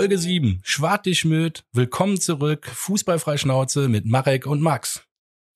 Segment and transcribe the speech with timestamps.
[0.00, 0.60] Folge 7.
[0.62, 1.26] Schwartig
[1.74, 2.66] Willkommen zurück.
[2.72, 5.04] Fußballfreischnauze mit Marek und Max.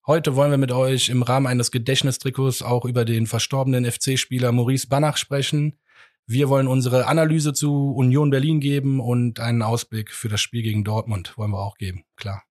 [0.05, 4.85] Heute wollen wir mit euch im Rahmen eines Gedächtnistrikots auch über den verstorbenen FC-Spieler Maurice
[4.85, 5.79] Banach sprechen.
[6.27, 10.83] Wir wollen unsere Analyse zu Union Berlin geben und einen Ausblick für das Spiel gegen
[10.83, 12.43] Dortmund wollen wir auch geben, klar.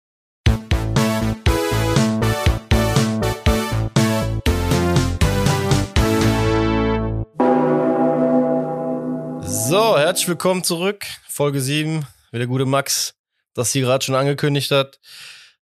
[9.67, 11.07] So, herzlich willkommen zurück.
[11.27, 13.15] Folge 7, wie der gute Max
[13.55, 15.01] das hier gerade schon angekündigt hat.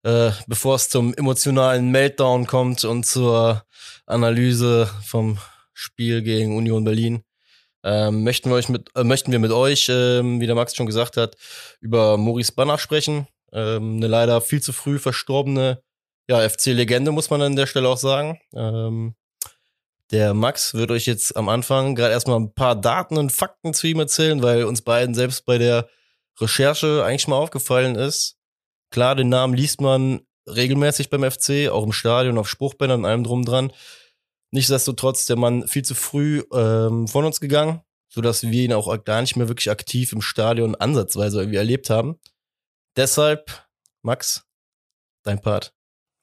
[0.02, 3.64] Äh, bevor es zum emotionalen Meltdown kommt und zur
[4.04, 5.38] Analyse vom
[5.72, 7.22] Spiel gegen Union Berlin,
[7.84, 10.86] ähm, möchten, wir euch mit, äh, möchten wir mit euch, ähm, wie der Max schon
[10.86, 11.36] gesagt hat,
[11.80, 13.28] über Maurice Banach sprechen.
[13.52, 15.80] Ähm, eine leider viel zu früh verstorbene
[16.28, 18.40] ja, FC-Legende, muss man an der Stelle auch sagen.
[18.52, 19.14] Ähm,
[20.12, 23.86] der Max wird euch jetzt am Anfang gerade erstmal ein paar Daten und Fakten zu
[23.86, 25.88] ihm erzählen, weil uns beiden selbst bei der
[26.38, 28.38] Recherche eigentlich mal aufgefallen ist.
[28.90, 33.24] Klar, den Namen liest man regelmäßig beim FC, auch im Stadion, auf Spruchbändern und allem
[33.24, 33.72] drum dran.
[34.50, 39.22] Nichtsdestotrotz der Mann viel zu früh ähm, von uns gegangen, sodass wir ihn auch gar
[39.22, 42.20] nicht mehr wirklich aktiv im Stadion ansatzweise irgendwie erlebt haben.
[42.96, 43.66] Deshalb,
[44.02, 44.44] Max,
[45.22, 45.72] dein Part.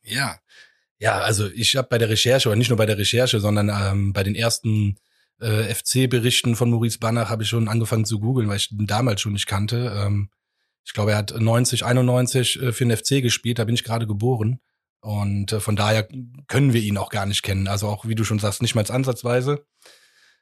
[0.04, 0.38] Ja,
[1.00, 4.14] ja, also ich habe bei der Recherche, oder nicht nur bei der Recherche, sondern ähm,
[4.14, 4.98] bei den ersten
[5.40, 9.22] äh, FC-Berichten von Maurice Banach habe ich schon angefangen zu googeln, weil ich ihn damals
[9.22, 9.94] schon nicht kannte.
[9.96, 10.30] Ähm,
[10.86, 14.08] ich glaube, er hat 90, 91 äh, für den FC gespielt, da bin ich gerade
[14.08, 14.60] geboren.
[15.02, 16.08] Und äh, von daher
[16.48, 17.68] können wir ihn auch gar nicht kennen.
[17.68, 19.66] Also auch, wie du schon sagst, nicht mal ansatzweise.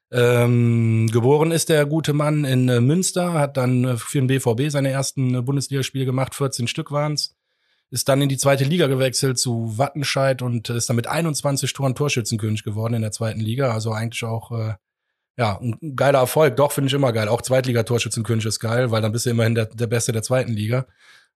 [0.09, 4.71] Ähm, geboren ist der gute Mann in äh, Münster, hat dann äh, für den BVB
[4.71, 7.36] seine ersten äh, Bundesligaspiele gemacht, 14 Stück waren's.
[7.89, 11.95] Ist dann in die zweite Liga gewechselt zu Wattenscheid und ist dann mit 21 Toren
[11.95, 13.71] Torschützenkönig geworden in der zweiten Liga.
[13.71, 14.73] Also eigentlich auch äh,
[15.37, 16.57] ja, ein geiler Erfolg.
[16.57, 17.29] Doch, finde ich immer geil.
[17.29, 20.87] Auch Zweitliga-Torschützenkönig ist geil, weil dann bist du immerhin der, der Beste der zweiten Liga.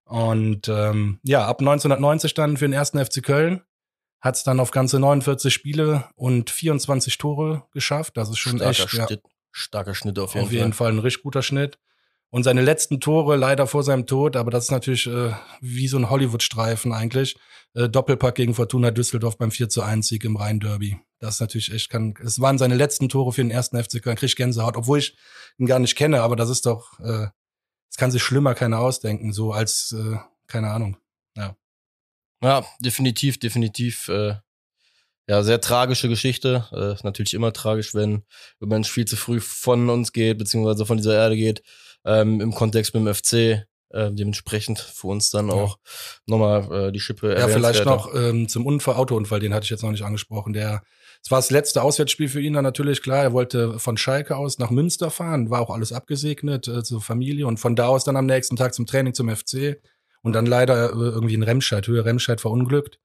[0.04, 3.62] Und ähm, ja, ab 1990 dann für den ersten FC Köln
[4.20, 8.16] hat es dann auf ganze 49 Spiele und 24 Tore geschafft.
[8.16, 9.16] Das ist schon starker echt Schnitt, ja,
[9.52, 10.58] starker Schnitt auf jeden auf Fall.
[10.58, 11.78] jeden Fall ein richtig guter Schnitt.
[12.32, 15.98] Und seine letzten Tore leider vor seinem Tod, aber das ist natürlich äh, wie so
[15.98, 17.36] ein Hollywood-Streifen eigentlich.
[17.74, 20.98] Äh, Doppelpack gegen Fortuna Düsseldorf beim 4 zu 1 Sieg im Rhein-Derby.
[21.18, 24.16] Das ist natürlich echt, kann, es waren seine letzten Tore für den ersten FC Köln.
[24.16, 25.14] Krieg Gänsehaut, obwohl ich
[25.58, 27.26] ihn gar nicht kenne, aber das ist doch, äh,
[27.90, 30.16] es kann sich schlimmer keiner ausdenken, so als, äh,
[30.46, 30.96] keine Ahnung.
[31.36, 31.54] Ja.
[32.42, 34.08] Ja, definitiv, definitiv.
[34.08, 34.36] Äh,
[35.28, 36.66] ja, sehr tragische Geschichte.
[36.72, 38.24] Äh, ist natürlich immer tragisch, wenn
[38.62, 41.62] ein Mensch viel zu früh von uns geht, beziehungsweise von dieser Erde geht.
[42.04, 43.66] Ähm, Im Kontext mit dem FC.
[43.94, 45.52] Äh, dementsprechend für uns dann Ja.
[45.54, 45.78] auch
[46.24, 49.82] nochmal äh, die Schippe Ja, vielleicht noch ähm, zum Unfall, Autounfall, den hatte ich jetzt
[49.82, 50.54] noch nicht angesprochen.
[50.54, 50.82] Der,
[51.22, 53.22] es war das letzte Auswärtsspiel für ihn dann natürlich, klar.
[53.22, 57.46] Er wollte von Schalke aus nach Münster fahren, war auch alles abgesegnet äh, zur Familie
[57.46, 59.78] und von da aus dann am nächsten Tag zum Training zum FC
[60.22, 62.98] und dann leider äh, irgendwie in Remscheid, Höhe Remscheid verunglückt.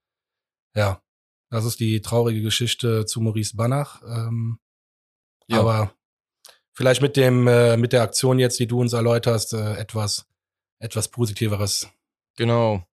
[0.73, 1.01] Ja,
[1.49, 4.01] das ist die traurige Geschichte zu Maurice Banach.
[4.07, 4.57] Ähm,
[5.49, 5.59] Ja.
[5.59, 5.91] Aber
[6.77, 10.27] vielleicht mit dem, äh, mit der Aktion jetzt, die du uns erläuterst, äh, etwas,
[10.77, 11.89] etwas Positiveres.
[12.35, 12.83] Genau.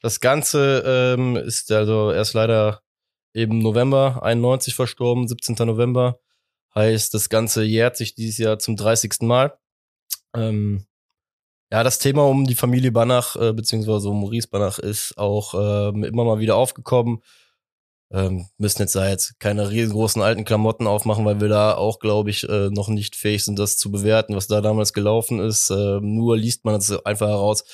[0.00, 2.82] Das Ganze ähm, ist also erst leider
[3.34, 5.56] eben November 91 verstorben, 17.
[5.66, 6.20] November.
[6.76, 9.22] Heißt, das Ganze jährt sich dieses Jahr zum 30.
[9.22, 9.58] Mal.
[10.36, 10.86] Ähm,
[11.72, 16.04] ja, das Thema um die Familie Banach, äh, beziehungsweise um Maurice Banach, ist auch ähm,
[16.04, 17.20] immer mal wieder aufgekommen.
[18.14, 22.30] Ähm, müssen jetzt da jetzt keine riesengroßen alten Klamotten aufmachen, weil wir da auch, glaube
[22.30, 25.70] ich, äh, noch nicht fähig sind, das zu bewerten, was da damals gelaufen ist.
[25.70, 27.64] Ähm, nur liest man es einfach heraus,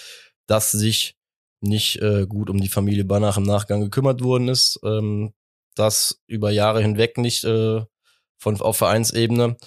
[0.46, 1.16] dass sich
[1.60, 4.80] nicht äh, gut um die Familie Banach im Nachgang gekümmert worden ist.
[4.82, 5.34] Ähm,
[5.74, 7.82] das über Jahre hinweg nicht äh,
[8.38, 9.58] von auf Vereinsebene,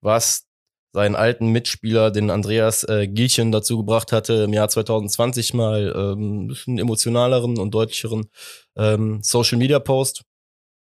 [0.00, 0.46] was
[0.92, 6.44] seinen alten Mitspieler, den Andreas äh, Gielchen, dazu gebracht hatte, im Jahr 2020 mal ähm,
[6.44, 8.28] ein bisschen emotionaleren und deutlicheren
[8.76, 10.22] ähm, Social Media Post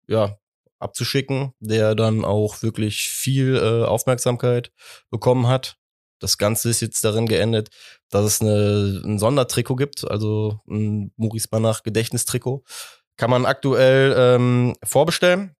[0.08, 0.36] ja,
[0.78, 4.72] abzuschicken, der dann auch wirklich viel äh, Aufmerksamkeit
[5.10, 5.76] bekommen hat.
[6.18, 7.70] Das Ganze ist jetzt darin geendet,
[8.08, 12.62] dass es eine, ein Sondertrikot gibt, also ein Maurice Banach Gedächtnistrikot.
[13.16, 15.54] Kann man aktuell ähm, vorbestellen.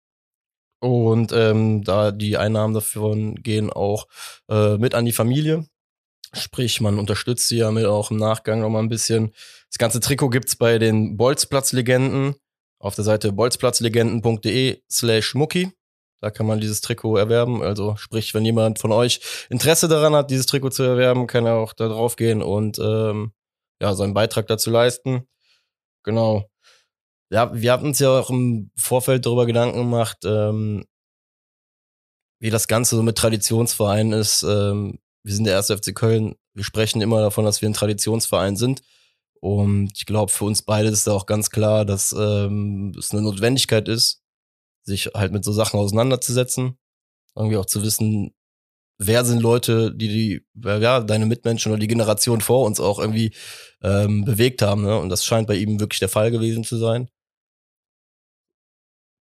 [0.83, 4.09] Und ähm, da die Einnahmen davon gehen auch
[4.51, 5.65] äh, mit an die Familie.
[6.33, 9.33] Sprich, man unterstützt sie ja mit auch im Nachgang nochmal ein bisschen.
[9.69, 12.35] Das ganze Trikot gibt's bei den Bolzplatz-Legenden
[12.81, 15.71] auf der Seite bolzplatzlegenden.de slash mucki.
[16.21, 17.63] Da kann man dieses Trikot erwerben.
[17.63, 19.21] Also sprich, wenn jemand von euch
[19.51, 23.33] Interesse daran hat, dieses Trikot zu erwerben, kann er auch da drauf gehen und ähm,
[23.81, 25.29] ja, seinen Beitrag dazu leisten.
[26.03, 26.51] Genau.
[27.33, 30.85] Ja, wir hatten uns ja auch im Vorfeld darüber Gedanken gemacht, ähm,
[32.41, 34.43] wie das Ganze so mit Traditionsvereinen ist.
[34.43, 38.57] Ähm, wir sind der erste FC Köln wir sprechen immer davon, dass wir ein Traditionsverein
[38.57, 38.83] sind.
[39.41, 43.23] Und ich glaube, für uns beide ist da auch ganz klar, dass ähm, es eine
[43.23, 44.23] Notwendigkeit ist,
[44.85, 46.79] sich halt mit so Sachen auseinanderzusetzen.
[47.35, 48.35] Irgendwie auch zu wissen,
[48.99, 53.35] wer sind Leute, die die, ja, deine Mitmenschen oder die Generation vor uns auch irgendwie
[53.83, 54.83] ähm, bewegt haben.
[54.83, 54.99] Ne?
[54.99, 57.09] Und das scheint bei ihm wirklich der Fall gewesen zu sein.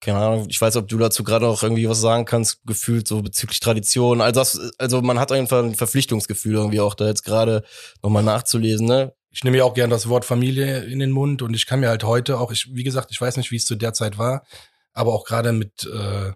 [0.00, 3.20] Keine Ahnung, ich weiß, ob du dazu gerade auch irgendwie was sagen kannst, gefühlt so
[3.20, 4.22] bezüglich Tradition.
[4.22, 7.62] Also, das, also man hat einfach ein Verpflichtungsgefühl irgendwie auch da jetzt gerade
[8.02, 9.12] nochmal nachzulesen, ne?
[9.32, 11.88] Ich nehme ja auch gern das Wort Familie in den Mund und ich kann mir
[11.88, 14.44] halt heute auch, ich, wie gesagt, ich weiß nicht, wie es zu der Zeit war,
[14.92, 16.32] aber auch gerade mit, äh,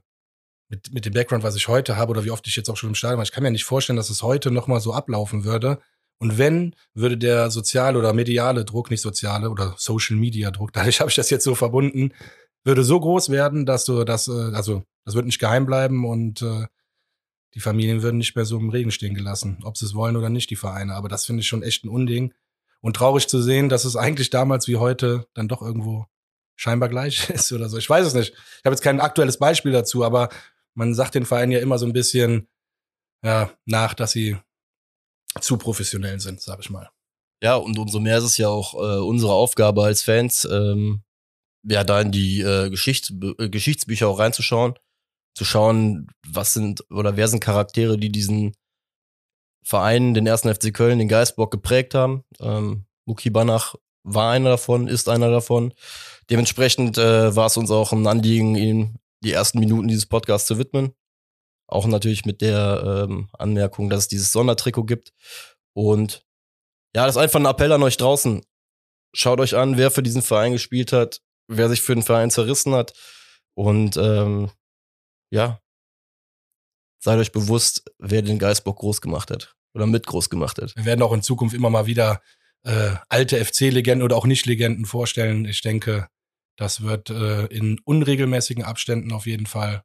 [0.69, 2.91] mit, mit dem Background, was ich heute habe oder wie oft ich jetzt auch schon
[2.91, 5.81] im Stadion war, ich kann mir nicht vorstellen, dass es heute nochmal so ablaufen würde.
[6.19, 11.01] Und wenn, würde der soziale oder mediale Druck, nicht soziale oder Social Media Druck, dadurch
[11.01, 12.13] habe ich das jetzt so verbunden,
[12.65, 16.43] würde so groß werden, dass du das, äh, also das wird nicht geheim bleiben und
[16.43, 16.67] äh,
[17.55, 20.29] die Familien würden nicht mehr so im Regen stehen gelassen, ob sie es wollen oder
[20.29, 20.95] nicht, die Vereine.
[20.95, 22.35] Aber das finde ich schon echt ein Unding.
[22.81, 26.07] Und traurig zu sehen, dass es eigentlich damals wie heute dann doch irgendwo
[26.57, 27.79] scheinbar gleich ist oder so.
[27.79, 28.33] Ich weiß es nicht.
[28.33, 30.29] Ich habe jetzt kein aktuelles Beispiel dazu, aber
[30.75, 32.49] man sagt den Vereinen ja immer so ein bisschen
[33.25, 34.37] ja, nach, dass sie
[35.41, 36.91] zu professionell sind, sag ich mal.
[37.43, 41.03] Ja, und umso mehr ist es ja auch äh, unsere Aufgabe als Fans, ähm,
[41.65, 44.75] ja, da in die äh, Geschichts äh, Geschichtsbücher auch reinzuschauen,
[45.35, 48.55] zu schauen, was sind oder wer sind Charaktere, die diesen
[49.65, 52.23] Verein, den ersten FC Köln, den Geistbock geprägt haben.
[52.41, 53.75] Ähm, Muki Banach
[54.05, 55.73] war einer davon, ist einer davon.
[56.31, 60.59] Dementsprechend äh, war es uns auch ein Anliegen, ihm die ersten Minuten dieses Podcasts zu
[60.59, 60.95] widmen.
[61.67, 65.13] Auch natürlich mit der ähm, Anmerkung, dass es dieses Sondertrikot gibt.
[65.73, 66.25] Und
[66.95, 68.45] ja, das ist einfach ein Appell an euch draußen.
[69.15, 72.75] Schaut euch an, wer für diesen Verein gespielt hat, wer sich für den Verein zerrissen
[72.75, 72.93] hat.
[73.55, 74.51] Und ähm,
[75.31, 75.61] ja,
[77.01, 80.75] seid euch bewusst, wer den Geistbock groß gemacht hat oder mit groß gemacht hat.
[80.77, 82.23] Wir werden auch in Zukunft immer mal wieder
[82.65, 85.45] äh, alte FC-Legenden oder auch Nicht-Legenden vorstellen.
[85.45, 86.09] Ich denke,
[86.57, 89.83] das wird äh, in unregelmäßigen Abständen auf jeden Fall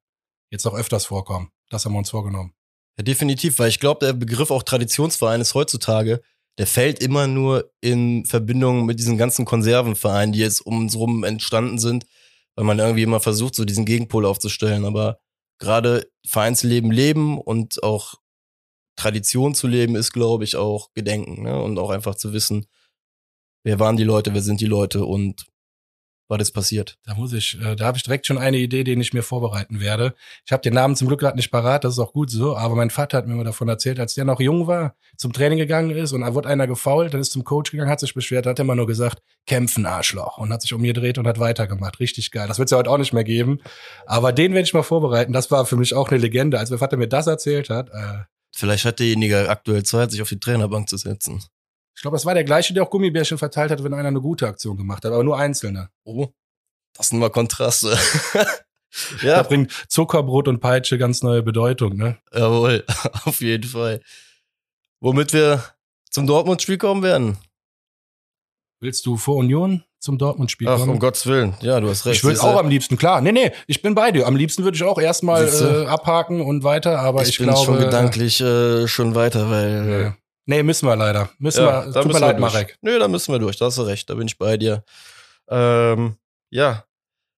[0.51, 1.51] jetzt auch öfters vorkommen.
[1.69, 2.53] Das haben wir uns vorgenommen.
[2.97, 6.21] Ja, definitiv, weil ich glaube, der Begriff auch Traditionsverein ist heutzutage,
[6.59, 11.23] der fällt immer nur in Verbindung mit diesen ganzen Konservenvereinen, die jetzt um uns rum
[11.23, 12.05] entstanden sind,
[12.55, 14.83] weil man irgendwie immer versucht, so diesen Gegenpol aufzustellen.
[14.83, 15.19] Aber
[15.57, 18.15] gerade Vereinsleben leben und auch
[18.97, 21.43] Tradition zu leben, ist, glaube ich, auch Gedenken.
[21.43, 21.63] Ne?
[21.63, 22.65] Und auch einfach zu wissen,
[23.63, 25.45] wer waren die Leute, wer sind die Leute und
[26.29, 26.97] was ist passiert.
[27.05, 29.79] Da muss ich, äh, da habe ich direkt schon eine Idee, den ich mir vorbereiten
[29.79, 30.13] werde.
[30.45, 32.75] Ich habe den Namen zum Glück gerade nicht parat, das ist auch gut so, aber
[32.75, 35.89] mein Vater hat mir mal davon erzählt, als der noch jung war, zum Training gegangen
[35.89, 38.59] ist und da wurde einer gefault, dann ist zum Coach gegangen, hat sich beschwert, hat
[38.59, 41.99] immer nur gesagt, kämpfen Arschloch und hat sich um mir gedreht und hat weitergemacht.
[41.99, 42.47] Richtig geil.
[42.47, 43.59] Das wird es ja heute auch nicht mehr geben,
[44.05, 45.33] aber den werde ich mal vorbereiten.
[45.33, 47.89] Das war für mich auch eine Legende, als mein Vater mir das erzählt hat.
[47.89, 48.23] Äh,
[48.55, 51.43] Vielleicht hat derjenige aktuell Zeit, sich auf die Trainerbank zu setzen.
[51.99, 54.47] Ich glaube, es war der gleiche, der auch Gummibärchen verteilt hat, wenn einer eine gute
[54.47, 55.89] Aktion gemacht hat, aber nur einzelne.
[56.05, 56.29] Oh,
[56.93, 57.89] das sind mal Kontraste.
[59.21, 59.35] ja.
[59.35, 62.17] Da bringt Zuckerbrot und Peitsche ganz neue Bedeutung, ne?
[62.33, 62.85] Jawohl,
[63.25, 63.99] auf jeden Fall.
[65.01, 65.61] Womit wir
[66.09, 67.37] zum Dortmund-Spiel kommen werden.
[68.79, 70.81] Willst du vor Union zum Dortmund-Spiel kommen?
[70.81, 71.55] Ach, um Gottes Willen.
[71.59, 72.19] Ja, du hast recht.
[72.19, 73.19] Ich würde auch am liebsten, klar.
[73.19, 74.25] Nee, nee, ich bin bei dir.
[74.25, 77.65] Am liebsten würde ich auch erstmal äh, abhaken und weiter, aber ich, ich bin glaube,
[77.65, 79.81] schon gedanklich äh, schon weiter, weil.
[79.83, 80.11] Nee.
[80.49, 81.29] Nee, müssen wir leider.
[81.37, 82.01] Müssen ja, wir.
[82.01, 82.79] Tut mir leid, Marek.
[82.81, 83.57] Nö, da müssen wir durch.
[83.57, 84.09] Da hast du recht.
[84.09, 84.83] Da bin ich bei dir.
[85.47, 86.17] Ähm,
[86.49, 86.85] ja.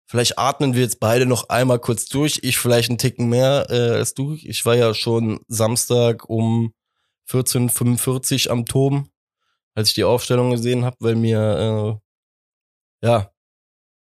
[0.05, 2.39] Vielleicht atmen wir jetzt beide noch einmal kurz durch.
[2.43, 4.37] Ich vielleicht einen Ticken mehr äh, als du.
[4.41, 6.73] Ich war ja schon Samstag um
[7.29, 9.09] 14.45 am Turm,
[9.75, 11.99] als ich die Aufstellung gesehen habe, weil mir
[13.01, 13.29] äh, ja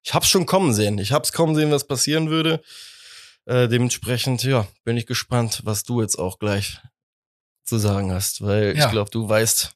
[0.03, 0.97] ich hab's schon kommen sehen.
[0.97, 2.61] Ich hab's kommen sehen, was passieren würde.
[3.45, 6.81] Äh, dementsprechend, ja, bin ich gespannt, was du jetzt auch gleich
[7.63, 8.85] zu sagen hast, weil ja.
[8.85, 9.73] ich glaube, du weißt,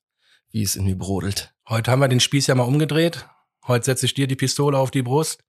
[0.51, 1.54] wie es in mir brodelt.
[1.68, 3.27] Heute haben wir den Spieß ja mal umgedreht.
[3.68, 5.44] Heute setze ich dir die Pistole auf die Brust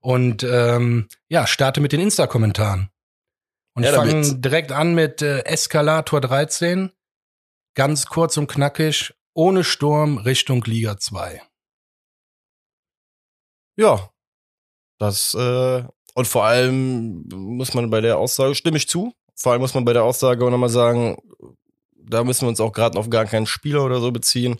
[0.00, 2.90] und ähm, ja, starte mit den Insta-Kommentaren.
[3.74, 6.90] Und ja, fange direkt an mit äh, Eskalator 13.
[7.74, 11.42] Ganz kurz und knackig, ohne Sturm Richtung Liga 2.
[13.76, 14.08] Ja,
[14.98, 19.60] das äh, und vor allem muss man bei der Aussage, stimme ich zu, vor allem
[19.60, 21.18] muss man bei der Aussage auch nochmal sagen,
[22.08, 24.58] da müssen wir uns auch gerade auf gar keinen Spieler oder so beziehen,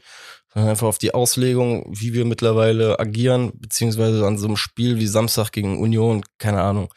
[0.53, 5.07] sondern einfach auf die Auslegung, wie wir mittlerweile agieren, beziehungsweise an so einem Spiel wie
[5.07, 6.93] Samstag gegen Union, keine Ahnung.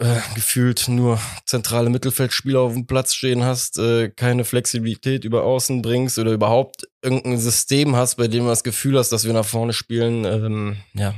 [0.00, 5.82] Äh, gefühlt nur zentrale Mittelfeldspieler auf dem Platz stehen hast, äh, keine Flexibilität über außen
[5.82, 9.44] bringst oder überhaupt irgendein System hast, bei dem du das Gefühl hast, dass wir nach
[9.44, 11.16] vorne spielen, ähm, ja,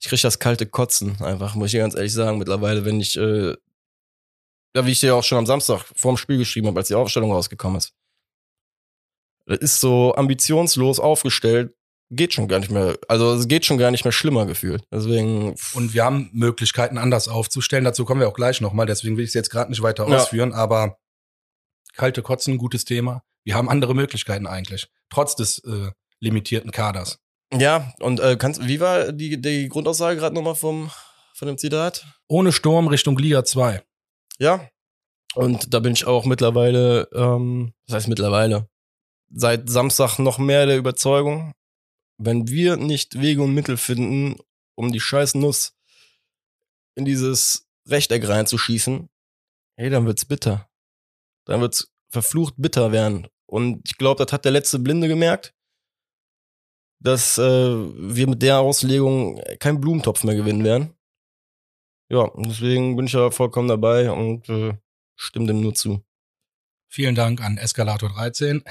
[0.00, 3.54] ich kriege das kalte Kotzen einfach, muss ich ganz ehrlich sagen, mittlerweile, wenn ich, äh,
[4.76, 6.94] ja, wie ich dir auch schon am Samstag vor dem Spiel geschrieben habe, als die
[6.94, 7.94] Aufstellung rausgekommen ist.
[9.46, 11.72] Das ist so ambitionslos aufgestellt,
[12.10, 14.82] geht schon gar nicht mehr, also es geht schon gar nicht mehr schlimmer gefühlt.
[14.92, 15.54] Deswegen.
[15.74, 17.84] Und wir haben Möglichkeiten, anders aufzustellen.
[17.84, 20.16] Dazu kommen wir auch gleich nochmal, deswegen will ich es jetzt gerade nicht weiter Ja.
[20.18, 20.98] ausführen, aber
[21.94, 23.22] kalte Kotzen, gutes Thema.
[23.44, 25.90] Wir haben andere Möglichkeiten eigentlich, trotz des äh,
[26.20, 27.18] limitierten Kaders.
[27.54, 30.90] Ja, und äh, kannst, wie war die, die Grundaussage gerade nochmal vom,
[31.34, 32.04] von dem Zitat?
[32.28, 33.82] Ohne Sturm Richtung Liga 2.
[34.38, 34.68] Ja.
[35.34, 38.68] Und da bin ich auch mittlerweile, ähm, das heißt mittlerweile,
[39.30, 41.52] seit Samstag noch mehr der Überzeugung,
[42.18, 44.40] wenn wir nicht Wege und Mittel finden,
[44.74, 45.74] um die scheiß Nuss
[46.94, 49.08] in dieses Rechteck reinzuschießen,
[49.76, 50.68] hey, dann wird's bitter.
[51.44, 53.28] Dann wird's verflucht bitter werden.
[53.46, 55.54] Und ich glaube, das hat der letzte Blinde gemerkt,
[57.00, 60.95] dass äh, wir mit der Auslegung keinen Blumentopf mehr gewinnen werden.
[62.08, 64.74] Ja, deswegen bin ich ja vollkommen dabei und äh,
[65.16, 66.04] stimme dem nur zu.
[66.88, 68.62] Vielen Dank an Eskalator 13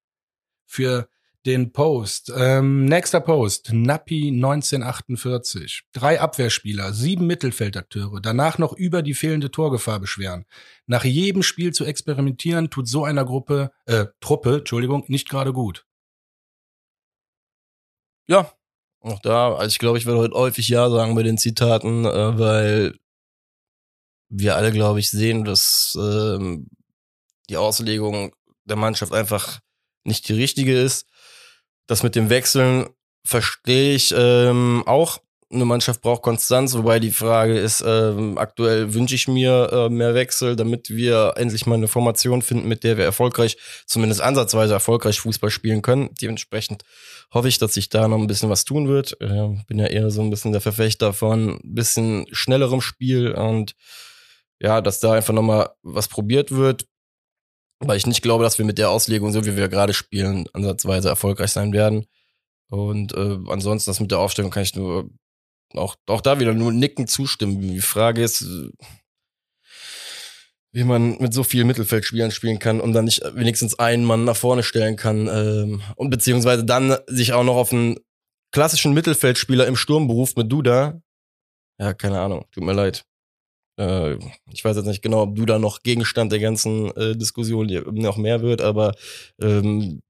[0.66, 1.08] für
[1.46, 2.30] den Post.
[2.36, 5.84] Ähm, nächster Post, Nappi 1948.
[5.92, 10.44] Drei Abwehrspieler, sieben Mittelfeldakteure, danach noch über die fehlende Torgefahr beschweren.
[10.86, 15.86] Nach jedem Spiel zu experimentieren, tut so einer Gruppe, äh, Truppe, Entschuldigung, nicht gerade gut.
[18.26, 18.52] Ja,
[19.00, 22.38] auch da, also ich glaube, ich werde heute häufig Ja sagen bei den Zitaten, äh,
[22.38, 22.94] weil
[24.28, 26.68] wir alle, glaube ich, sehen, dass ähm,
[27.48, 29.60] die Auslegung der Mannschaft einfach
[30.04, 31.06] nicht die richtige ist.
[31.86, 32.88] Das mit dem Wechseln
[33.24, 35.20] verstehe ich ähm, auch.
[35.50, 40.14] Eine Mannschaft braucht Konstanz, wobei die Frage ist, ähm, aktuell wünsche ich mir äh, mehr
[40.14, 45.20] Wechsel, damit wir endlich mal eine Formation finden, mit der wir erfolgreich, zumindest ansatzweise erfolgreich
[45.20, 46.10] Fußball spielen können.
[46.20, 46.84] Dementsprechend
[47.32, 49.18] hoffe ich, dass sich da noch ein bisschen was tun wird.
[49.22, 53.74] Äh, bin ja eher so ein bisschen der Verfechter von ein bisschen schnellerem Spiel und
[54.60, 56.86] ja, dass da einfach nochmal was probiert wird,
[57.80, 61.08] weil ich nicht glaube, dass wir mit der Auslegung, so wie wir gerade spielen, ansatzweise
[61.08, 62.06] erfolgreich sein werden.
[62.68, 65.08] Und äh, ansonsten, das mit der Aufstellung kann ich nur
[65.74, 67.60] auch, auch da wieder nur nicken zustimmen.
[67.60, 68.46] Die Frage ist,
[70.72, 74.36] wie man mit so vielen Mittelfeldspielern spielen kann und dann nicht wenigstens einen Mann nach
[74.36, 77.96] vorne stellen kann ähm, und beziehungsweise dann sich auch noch auf einen
[78.52, 81.00] klassischen Mittelfeldspieler im Sturm beruft mit Duda.
[81.78, 83.04] Ja, keine Ahnung, tut mir leid.
[83.78, 84.18] Äh,
[84.52, 88.42] ich weiß jetzt nicht genau, ob Duda noch Gegenstand der ganzen äh, Diskussion noch mehr
[88.42, 88.94] wird, aber
[89.40, 90.02] ähm,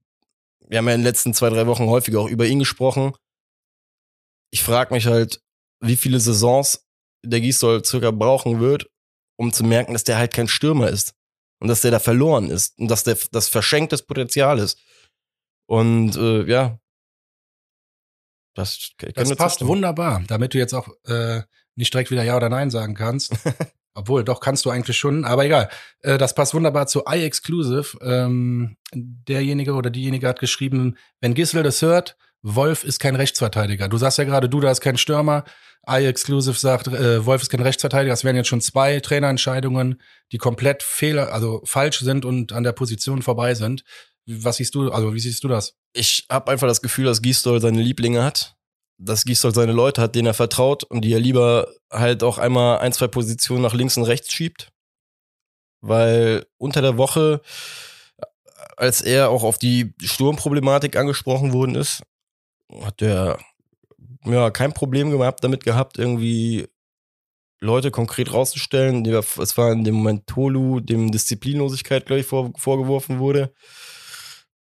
[0.67, 3.13] wir haben ja in den letzten zwei, drei Wochen häufiger auch über ihn gesprochen.
[4.51, 5.41] Ich frage mich halt,
[5.79, 6.87] wie viele Saisons
[7.23, 8.89] der Gisdol circa brauchen wird,
[9.37, 11.13] um zu merken, dass der halt kein Stürmer ist.
[11.61, 12.79] Und dass der da verloren ist.
[12.79, 14.79] Und dass der das verschenktes Potenzial ist.
[15.67, 16.79] Und äh, ja.
[18.55, 21.41] Das, Das passt wunderbar, damit du jetzt auch äh,
[21.75, 23.33] nicht direkt wieder Ja oder Nein sagen kannst.
[23.93, 25.69] Obwohl, doch kannst du eigentlich schon, aber egal.
[26.01, 27.97] Äh, das passt wunderbar zu iExclusive.
[28.01, 33.89] Ähm, derjenige oder diejenige hat geschrieben, wenn Gisel das hört, Wolf ist kein Rechtsverteidiger.
[33.89, 35.43] Du sagst ja gerade, du da ist kein Stürmer.
[35.87, 38.13] iExclusive sagt, äh, Wolf ist kein Rechtsverteidiger.
[38.13, 42.73] Das wären jetzt schon zwei Trainerentscheidungen, die komplett fehler, also falsch sind und an der
[42.73, 43.83] Position vorbei sind.
[44.25, 45.79] Was siehst du, also wie siehst du das?
[45.93, 48.55] ich habe einfach das Gefühl, dass Gisdol seine Lieblinge hat,
[48.97, 52.79] dass Gisdol seine Leute hat, denen er vertraut und die er lieber halt auch einmal
[52.79, 54.71] ein, zwei Positionen nach links und rechts schiebt.
[55.81, 57.41] Weil unter der Woche,
[58.75, 62.03] als er auch auf die Sturmproblematik angesprochen worden ist,
[62.81, 63.37] hat er
[64.25, 66.67] ja kein Problem gehabt, damit gehabt, irgendwie
[67.61, 69.05] Leute konkret rauszustellen.
[69.05, 73.53] Es war in dem Moment Tolu, dem Disziplinlosigkeit, glaube ich, vor, vorgeworfen wurde.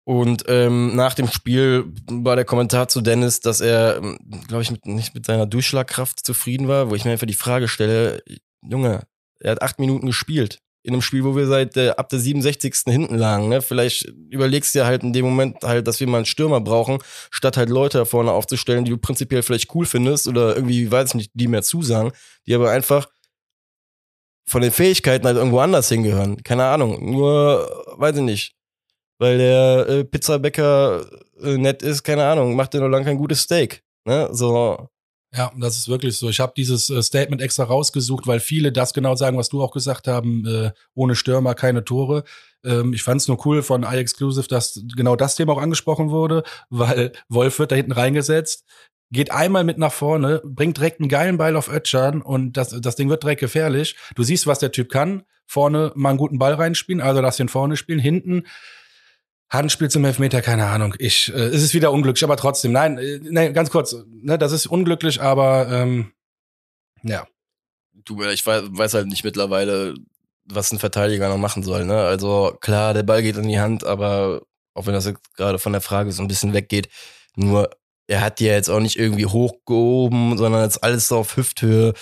[0.03, 3.99] Und ähm, nach dem Spiel war der Kommentar zu Dennis, dass er,
[4.47, 7.67] glaube ich, mit, nicht mit seiner Durchschlagkraft zufrieden war, wo ich mir einfach die Frage
[7.67, 8.23] stelle,
[8.61, 9.05] Junge,
[9.39, 10.59] er hat acht Minuten gespielt.
[10.83, 12.73] In einem Spiel, wo wir seit äh, ab der 67.
[12.85, 13.49] hinten lagen.
[13.49, 13.61] Ne?
[13.61, 16.99] Vielleicht überlegst du dir halt in dem Moment halt, dass wir mal einen Stürmer brauchen,
[17.29, 21.09] statt halt Leute da vorne aufzustellen, die du prinzipiell vielleicht cool findest oder irgendwie, weiß
[21.09, 22.11] ich nicht, die mehr zusagen,
[22.45, 23.07] die aber einfach
[24.45, 26.41] von den Fähigkeiten halt irgendwo anders hingehören.
[26.43, 27.11] Keine Ahnung.
[27.11, 27.67] Nur,
[27.97, 28.57] weiß ich nicht
[29.19, 31.05] weil der äh, Pizzabäcker
[31.41, 33.83] äh, nett ist, keine Ahnung, macht er noch lange kein gutes Steak.
[34.05, 34.29] Ne?
[34.31, 34.89] So,
[35.37, 36.29] Ja, das ist wirklich so.
[36.29, 39.71] Ich habe dieses äh, Statement extra rausgesucht, weil viele das genau sagen, was du auch
[39.71, 42.23] gesagt haben, äh, ohne Stürmer keine Tore.
[42.65, 46.43] Ähm, ich fand es nur cool von iExclusive, dass genau das Thema auch angesprochen wurde,
[46.71, 48.65] weil Wolf wird da hinten reingesetzt,
[49.11, 52.95] geht einmal mit nach vorne, bringt direkt einen geilen Ball auf Ötschern und das, das
[52.95, 53.95] Ding wird direkt gefährlich.
[54.15, 55.21] Du siehst, was der Typ kann.
[55.45, 57.99] Vorne mal einen guten Ball reinspielen, also lass ihn vorne spielen.
[57.99, 58.43] Hinten
[59.49, 60.93] Handspiel zum Elfmeter, keine Ahnung.
[60.99, 62.71] Ich, äh, es ist wieder unglücklich, aber trotzdem.
[62.71, 63.95] Nein, äh, nein, ganz kurz.
[64.07, 66.11] Ne, das ist unglücklich, aber ähm,
[67.03, 67.27] ja.
[67.93, 69.95] du, ich weiß, weiß halt nicht mittlerweile,
[70.45, 71.85] was ein Verteidiger noch machen soll.
[71.85, 72.01] Ne?
[72.01, 74.41] Also klar, der Ball geht in die Hand, aber
[74.73, 76.89] auch wenn das jetzt gerade von der Frage so ein bisschen weggeht.
[77.35, 77.69] Nur,
[78.07, 81.93] er hat die ja jetzt auch nicht irgendwie hochgehoben, sondern jetzt alles so auf Hüfthöhe.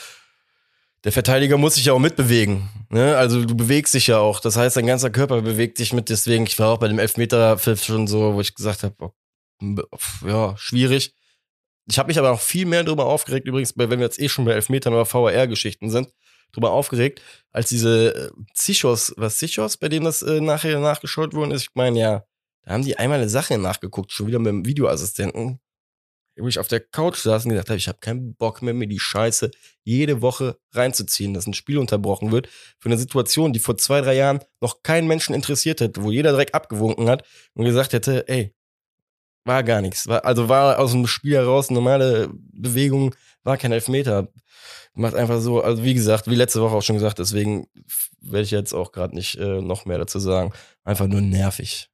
[1.06, 2.68] Der Verteidiger muss sich ja auch mitbewegen.
[2.90, 3.16] Ne?
[3.16, 4.40] Also du bewegst dich ja auch.
[4.40, 6.10] Das heißt, dein ganzer Körper bewegt sich mit.
[6.10, 9.98] Deswegen, ich war auch bei dem Elfmeter-Pfiff schon so, wo ich gesagt habe, oh,
[10.28, 11.14] ja, schwierig.
[11.88, 14.46] Ich habe mich aber auch viel mehr darüber aufgeregt, übrigens, wenn wir jetzt eh schon
[14.46, 16.10] bei Elfmetern oder VR-Geschichten sind,
[16.52, 17.22] drüber aufgeregt,
[17.52, 21.62] als diese äh, Zichos, was Zichos, bei dem das äh, nachher nachgeschaut worden ist.
[21.62, 22.24] Ich meine, ja,
[22.64, 25.60] da haben die einmal eine Sache nachgeguckt, schon wieder mit dem Videoassistenten,
[26.36, 29.00] ich auf der Couch saß und gesagt habe, ich habe keinen Bock mehr, mir die
[29.00, 29.52] Scheiße
[29.84, 32.50] jede Woche reinzuziehen, dass ein Spiel unterbrochen wird
[32.80, 36.32] für eine Situation, die vor zwei, drei Jahren noch keinen Menschen interessiert hätte, wo jeder
[36.32, 37.24] direkt abgewunken hat
[37.54, 38.54] und gesagt hätte, ey,
[39.46, 40.08] war gar nichts.
[40.08, 44.28] War, also war aus dem Spiel heraus normale Bewegung, war kein Elfmeter.
[44.94, 47.68] Macht einfach so, also wie gesagt, wie letzte Woche auch schon gesagt, deswegen
[48.22, 50.52] werde ich jetzt auch gerade nicht äh, noch mehr dazu sagen.
[50.84, 51.90] Einfach nur nervig.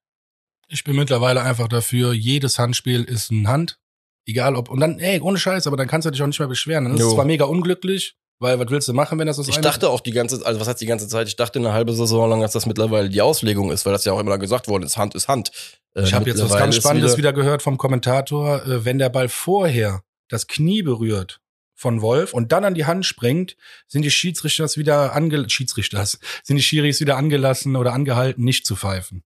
[0.68, 3.81] Ich bin mittlerweile einfach dafür, jedes Handspiel ist ein Hand.
[4.26, 6.48] Egal ob, und dann, ey, ohne Scheiß, aber dann kannst du dich auch nicht mehr
[6.48, 6.86] beschweren.
[6.86, 9.50] Dann ist es zwar mega unglücklich, weil was willst du machen, wenn das so ist?
[9.50, 11.28] Ich dachte auch die ganze, also was heißt die ganze Zeit?
[11.28, 14.14] Ich dachte eine halbe Saison lang, dass das mittlerweile die Auslegung ist, weil das ja
[14.14, 15.52] auch immer gesagt worden ist, Hand ist Hand.
[15.96, 18.66] Äh, ich habe jetzt was ganz Spannendes wieder, wieder, gehört vom Kommentator.
[18.66, 21.40] Äh, wenn der Ball vorher das Knie berührt
[21.76, 26.56] von Wolf und dann an die Hand springt, sind die Schiedsrichters wieder ange Schiedsrichters, sind
[26.58, 29.24] die Schiris wieder angelassen oder angehalten, nicht zu pfeifen.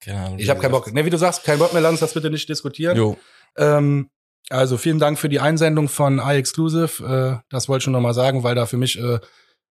[0.00, 0.92] Genau, ich habe keinen Bock.
[0.92, 2.96] Ne, wie du sagst, kein Bock mehr, lass uns das bitte nicht diskutieren.
[2.96, 3.18] Jo.
[3.56, 4.10] Ähm,
[4.50, 7.04] also vielen Dank für die Einsendung von iExclusive.
[7.04, 9.20] Äh, das wollte ich schon nochmal sagen, weil da für mich äh,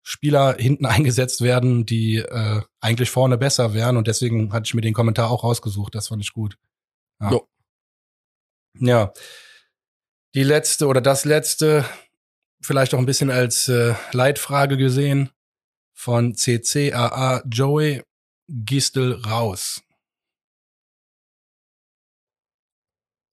[0.03, 3.97] Spieler hinten eingesetzt werden, die äh, eigentlich vorne besser wären.
[3.97, 5.95] Und deswegen hatte ich mir den Kommentar auch rausgesucht.
[5.95, 6.57] Das fand ich gut.
[7.21, 7.31] Ja.
[7.31, 7.47] Jo.
[8.79, 9.13] ja.
[10.33, 11.85] Die letzte oder das letzte,
[12.61, 15.29] vielleicht auch ein bisschen als äh, Leitfrage gesehen,
[15.93, 18.03] von CCAA Joey
[18.49, 19.81] Gistel raus.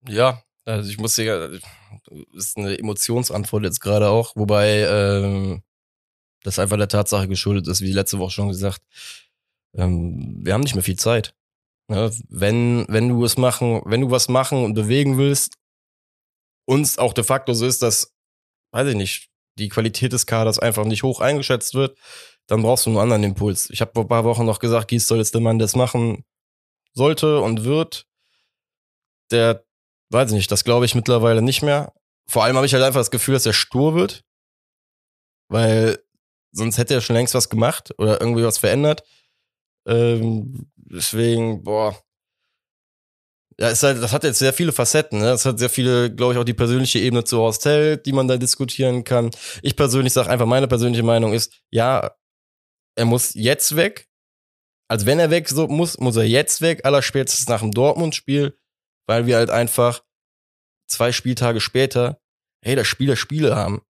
[0.08, 1.60] Ja, also ich muss dir,
[2.34, 5.62] ist eine Emotionsantwort jetzt gerade auch, wobei ähm,
[6.42, 8.82] das einfach der Tatsache geschuldet ist, wie letzte Woche schon gesagt.
[9.74, 11.34] Ähm, wir haben nicht mehr viel Zeit.
[11.88, 12.16] Ja, ne?
[12.28, 15.56] wenn, wenn du es machen, wenn du was machen und bewegen willst,
[16.64, 18.14] uns auch de facto so ist, dass,
[18.72, 21.98] weiß ich nicht, die Qualität des Kaders einfach nicht hoch eingeschätzt wird,
[22.46, 23.68] dann brauchst du einen anderen Impuls.
[23.70, 26.24] Ich habe vor ein paar Wochen noch gesagt, Gies soll jetzt der Mann das machen
[26.94, 28.06] sollte und wird.
[29.30, 29.64] Der
[30.12, 31.92] weiß ich nicht, das glaube ich mittlerweile nicht mehr.
[32.28, 34.24] Vor allem habe ich halt einfach das Gefühl, dass er stur wird,
[35.48, 35.98] weil
[36.52, 39.02] sonst hätte er schon längst was gemacht oder irgendwie was verändert.
[39.86, 41.98] Ähm, deswegen, boah.
[43.58, 45.18] Ja, ist halt, das hat jetzt sehr viele Facetten.
[45.18, 45.26] Ne?
[45.26, 48.28] Das hat sehr viele, glaube ich, auch die persönliche Ebene zu Horst Held, die man
[48.28, 49.30] da diskutieren kann.
[49.62, 52.14] Ich persönlich sage einfach, meine persönliche Meinung ist, ja,
[52.96, 54.08] er muss jetzt weg.
[54.88, 58.58] Also wenn er weg so muss, muss er jetzt weg, allerspätestens nach dem Dortmund-Spiel
[59.06, 60.02] weil wir halt einfach
[60.86, 62.18] zwei Spieltage später,
[62.62, 63.82] hey, das Spiel der Spiele haben.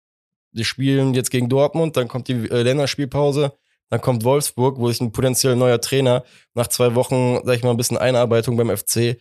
[0.54, 3.54] Die spielen jetzt gegen Dortmund, dann kommt die äh, Länderspielpause,
[3.90, 7.72] dann kommt Wolfsburg, wo sich ein potenziell neuer Trainer nach zwei Wochen, sag ich mal,
[7.72, 9.18] ein bisschen Einarbeitung beim FC,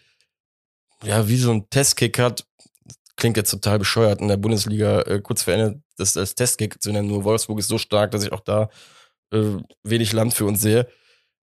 [1.03, 2.47] ja, wie so ein Testkick hat.
[3.17, 7.09] Klingt jetzt total bescheuert in der Bundesliga äh, kurz verändert, das als Testkick zu nennen.
[7.09, 8.71] Nur Wolfsburg ist so stark, dass ich auch da
[9.33, 10.89] äh, wenig Land für uns sehe.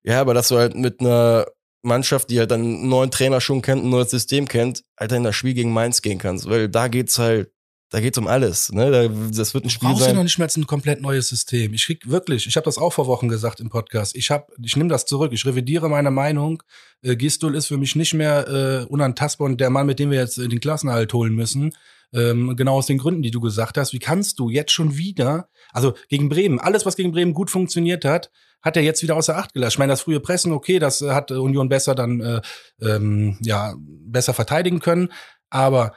[0.02, 1.46] Ja, aber dass du halt mit einer
[1.82, 5.24] Mannschaft, die halt dann einen neuen Trainer schon kennt, ein neues System kennt, halt in
[5.24, 6.48] das Spiel gegen Mainz gehen kannst.
[6.48, 7.50] Weil da geht's halt,
[7.90, 8.70] da geht's um alles.
[8.72, 9.10] Ne?
[9.32, 10.10] das wird ein Spiel Brauchst sein.
[10.10, 11.72] du noch nicht mehr ein komplett neues System.
[11.72, 14.14] Ich krieg wirklich, ich habe das auch vor Wochen gesagt im Podcast.
[14.16, 15.32] Ich hab, ich nehme das zurück.
[15.32, 16.62] Ich revidiere meine Meinung.
[17.02, 20.18] Äh, Gistul ist für mich nicht mehr äh, unantastbar und der Mann, mit dem wir
[20.18, 21.72] jetzt den Klassenhalt holen müssen.
[22.12, 23.92] Ähm, genau aus den Gründen, die du gesagt hast.
[23.92, 28.04] Wie kannst du jetzt schon wieder, also gegen Bremen, alles, was gegen Bremen gut funktioniert
[28.04, 28.30] hat,
[28.62, 29.74] hat er jetzt wieder außer Acht gelassen.
[29.74, 32.40] Ich meine, das frühe Pressen, okay, das äh, hat Union besser dann äh,
[32.80, 35.12] ähm, ja besser verteidigen können,
[35.50, 35.92] aber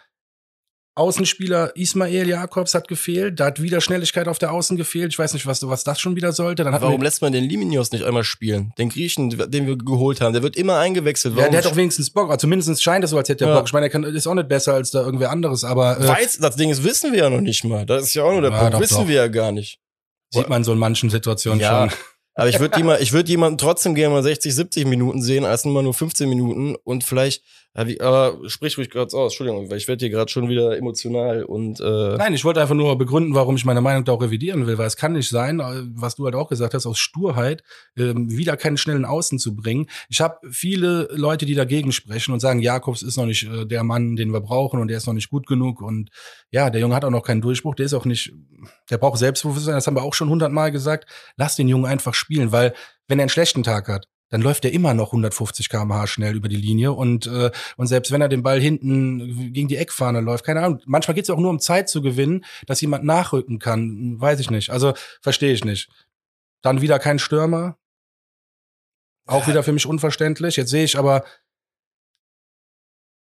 [0.96, 5.14] Außenspieler Ismail Jakobs hat gefehlt, da hat wieder Schnelligkeit auf der Außen gefehlt.
[5.14, 6.66] Ich weiß nicht, was, was das schon wieder sollte.
[6.66, 8.74] Warum lässt man den Liminios nicht einmal spielen?
[8.78, 11.36] Den Griechen, den wir geholt haben, der wird immer eingewechselt.
[11.36, 11.46] Warum?
[11.46, 12.30] Ja, der hat doch wenigstens Bock.
[12.30, 13.58] Also zumindest scheint es so, als hätte er ja.
[13.58, 13.68] Bock.
[13.68, 15.98] Ich meine, der kann, ist auch nicht besser als da irgendwer anderes, aber.
[15.98, 17.86] Äh, Weiß, das Ding ist, wissen wir ja noch nicht mal.
[17.86, 18.74] Das ist ja auch nur der ja, Punkt.
[18.74, 19.08] Doch, wissen doch.
[19.08, 19.80] wir ja gar nicht.
[20.34, 21.90] Sieht man so in manchen Situationen ja.
[21.90, 22.00] schon.
[22.34, 25.66] Aber ich würde jemand, ich würde jemanden trotzdem gerne mal 60, 70 Minuten sehen, als
[25.66, 30.06] mal nur 15 Minuten und vielleicht, aber sprich ruhig gerade aus, Entschuldigung, weil ich werde
[30.06, 33.66] hier gerade schon wieder emotional und äh Nein, ich wollte einfach nur begründen, warum ich
[33.66, 36.36] meine Meinung da auch revidieren will, weil es kann nicht sein, äh, was du halt
[36.36, 37.64] auch gesagt hast, aus Sturheit
[37.98, 39.88] ähm, wieder keinen schnellen Außen zu bringen.
[40.10, 43.84] Ich habe viele Leute, die dagegen sprechen und sagen, Jakobs ist noch nicht äh, der
[43.84, 46.10] Mann, den wir brauchen und der ist noch nicht gut genug und
[46.50, 48.34] ja, der Junge hat auch noch keinen Durchbruch, der ist auch nicht,
[48.92, 51.10] der braucht Selbstbewusstsein, das haben wir auch schon hundertmal gesagt.
[51.38, 52.74] Lass den Jungen einfach spielen, weil
[53.08, 56.48] wenn er einen schlechten Tag hat, dann läuft er immer noch 150 km/h schnell über
[56.48, 60.46] die Linie und äh, und selbst wenn er den Ball hinten gegen die Eckfahne läuft,
[60.46, 64.20] keine Ahnung, manchmal geht es auch nur um Zeit zu gewinnen, dass jemand nachrücken kann,
[64.22, 64.70] weiß ich nicht.
[64.70, 65.90] Also verstehe ich nicht.
[66.62, 67.78] Dann wieder kein Stürmer,
[69.26, 70.56] auch wieder für mich unverständlich.
[70.56, 71.26] Jetzt sehe ich aber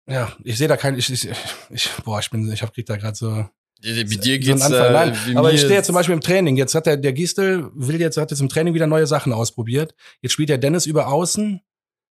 [0.06, 1.28] ja, ich sehe da kein, ich, ich,
[1.68, 3.46] ich, boah, ich bin, ich hab krieg da gerade so.
[3.80, 6.56] Wie dir geht's so äh, Nein, wie aber ich stehe jetzt zum Beispiel im Training.
[6.56, 9.94] Jetzt hat der, der Gistel will jetzt, hat jetzt im Training wieder neue Sachen ausprobiert.
[10.20, 11.60] Jetzt spielt der Dennis über Außen.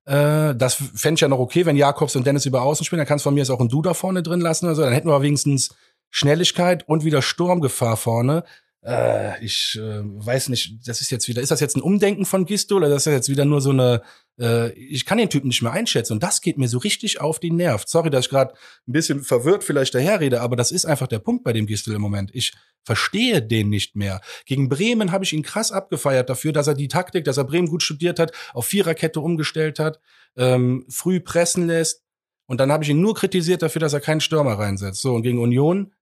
[0.05, 2.97] Äh, das fände ich ja noch okay, wenn Jakobs und Dennis über Außen spielen.
[2.97, 4.81] Dann kannst du von mir jetzt auch ein Du da vorne drin lassen oder so.
[4.81, 5.73] Dann hätten wir wenigstens
[6.09, 8.43] Schnelligkeit und wieder Sturmgefahr vorne.
[8.85, 12.45] Äh, ich äh, weiß nicht, das ist jetzt wieder, ist das jetzt ein Umdenken von
[12.45, 14.01] Gisto oder das ist jetzt wieder nur so eine,
[14.37, 17.39] äh, ich kann den Typen nicht mehr einschätzen und das geht mir so richtig auf
[17.39, 17.83] die Nerv.
[17.87, 18.53] Sorry, dass ich gerade
[18.87, 22.01] ein bisschen verwirrt vielleicht daherrede, aber das ist einfach der Punkt bei dem Gistel im
[22.01, 22.31] Moment.
[22.33, 22.51] Ich
[22.83, 24.19] verstehe den nicht mehr.
[24.45, 27.69] Gegen Bremen habe ich ihn krass abgefeiert dafür, dass er die Taktik, dass er Bremen
[27.69, 30.01] gut studiert hat, auf Viererkette umgestellt hat,
[30.35, 32.03] ähm, früh pressen lässt.
[32.47, 34.99] Und dann habe ich ihn nur kritisiert dafür, dass er keinen Stürmer reinsetzt.
[34.99, 35.93] So, und gegen Union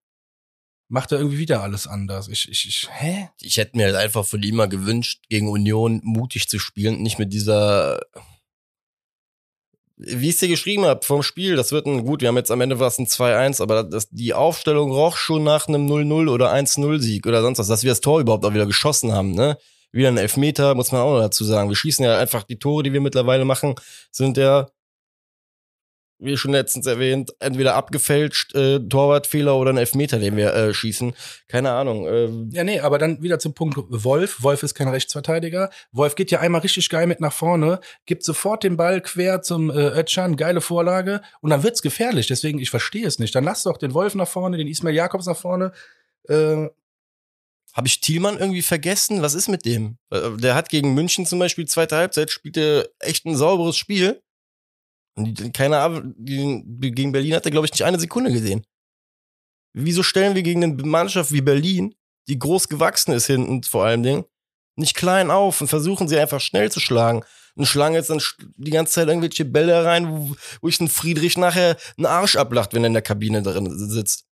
[0.91, 2.27] macht er irgendwie wieder alles anders.
[2.27, 3.29] Ich, ich, ich, hä?
[3.39, 7.17] ich hätte mir halt einfach von ihm mal gewünscht, gegen Union mutig zu spielen, nicht
[7.17, 8.01] mit dieser,
[9.95, 12.51] wie ich es dir geschrieben habe, vom Spiel, das wird ein, gut, wir haben jetzt
[12.51, 16.53] am Ende was ein 2-1, aber das, die Aufstellung roch schon nach einem 0-0 oder
[16.53, 19.57] 1-0-Sieg oder sonst was, dass wir das Tor überhaupt auch wieder geschossen haben, ne?
[19.93, 21.69] Wieder ein Elfmeter, muss man auch noch dazu sagen.
[21.69, 23.75] Wir schießen ja einfach die Tore, die wir mittlerweile machen,
[24.09, 24.69] sind ja
[26.21, 31.13] wie schon letztens erwähnt, entweder abgefälscht, äh, Torwartfehler oder ein Elfmeter, den wir äh, schießen.
[31.47, 32.07] Keine Ahnung.
[32.07, 32.49] Ähm.
[32.53, 34.43] Ja, nee, aber dann wieder zum Punkt Wolf.
[34.43, 35.71] Wolf ist kein Rechtsverteidiger.
[35.91, 39.69] Wolf geht ja einmal richtig geil mit nach vorne, gibt sofort den Ball quer zum
[39.71, 42.27] äh, Ötchan, geile Vorlage und dann wird's gefährlich.
[42.27, 43.33] Deswegen, ich verstehe es nicht.
[43.33, 45.71] Dann lass doch den Wolf nach vorne, den Ismail Jakobs nach vorne.
[46.27, 46.67] Äh,
[47.73, 49.21] habe ich Thielmann irgendwie vergessen?
[49.21, 49.97] Was ist mit dem?
[50.09, 54.21] Äh, der hat gegen München zum Beispiel zweite Halbzeit, spielte echt ein sauberes Spiel.
[55.15, 58.65] Und keine Ahnung, gegen Berlin hat er, glaube ich, nicht eine Sekunde gesehen.
[59.73, 61.95] Wieso stellen wir gegen eine Mannschaft wie Berlin,
[62.27, 64.25] die groß gewachsen ist hinten vor allem Ding,
[64.75, 67.23] nicht klein auf und versuchen sie einfach schnell zu schlagen?
[67.55, 68.21] Und schlagen jetzt dann
[68.55, 72.73] die ganze Zeit irgendwelche Bälle rein, wo, wo ich den Friedrich nachher einen Arsch ablacht,
[72.73, 74.25] wenn er in der Kabine drin sitzt.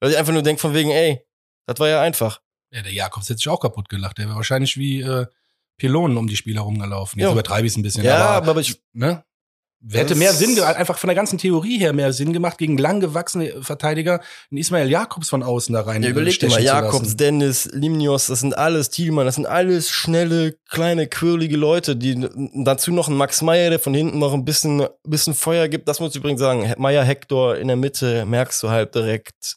[0.00, 1.20] Weil ich einfach nur denke von wegen, ey,
[1.66, 2.40] das war ja einfach.
[2.72, 4.16] Ja, der Jakobs hätte sich auch kaputt gelacht.
[4.18, 5.26] Der wäre wahrscheinlich wie äh,
[5.78, 7.20] Pylonen um die Spieler rumgelaufen.
[7.20, 7.32] Jetzt ja.
[7.32, 8.04] übertreibe ich es ein bisschen.
[8.04, 9.24] Ja, aber, aber ich, ne?
[9.92, 13.62] Hätte mehr Sinn, einfach von der ganzen Theorie her mehr Sinn gemacht, gegen lang gewachsene
[13.62, 14.20] Verteidiger
[14.50, 16.02] einen Ismail Jakobs von außen da rein.
[16.02, 20.56] Ja, überleg dir mal, Jakobs, Dennis, Limnios, das sind alles Thielmann, das sind alles schnelle,
[20.68, 24.86] kleine, quirlige Leute, die dazu noch ein Max Meyer, der von hinten noch ein bisschen,
[25.04, 25.88] bisschen Feuer gibt.
[25.88, 26.74] Das muss ich übrigens sagen.
[26.78, 29.56] Meyer, Hector in der Mitte, merkst du halt direkt.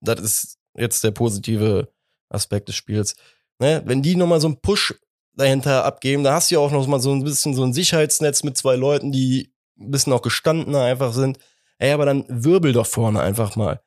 [0.00, 1.88] Das ist jetzt der positive
[2.30, 3.14] Aspekt des Spiels.
[3.58, 3.82] Ne?
[3.84, 4.94] Wenn die nochmal so einen Push
[5.34, 6.24] dahinter abgeben.
[6.24, 8.76] Da hast du ja auch noch mal so ein bisschen so ein Sicherheitsnetz mit zwei
[8.76, 11.38] Leuten, die ein bisschen auch gestandener einfach sind.
[11.78, 13.80] Ey, aber dann wirbel doch vorne einfach mal.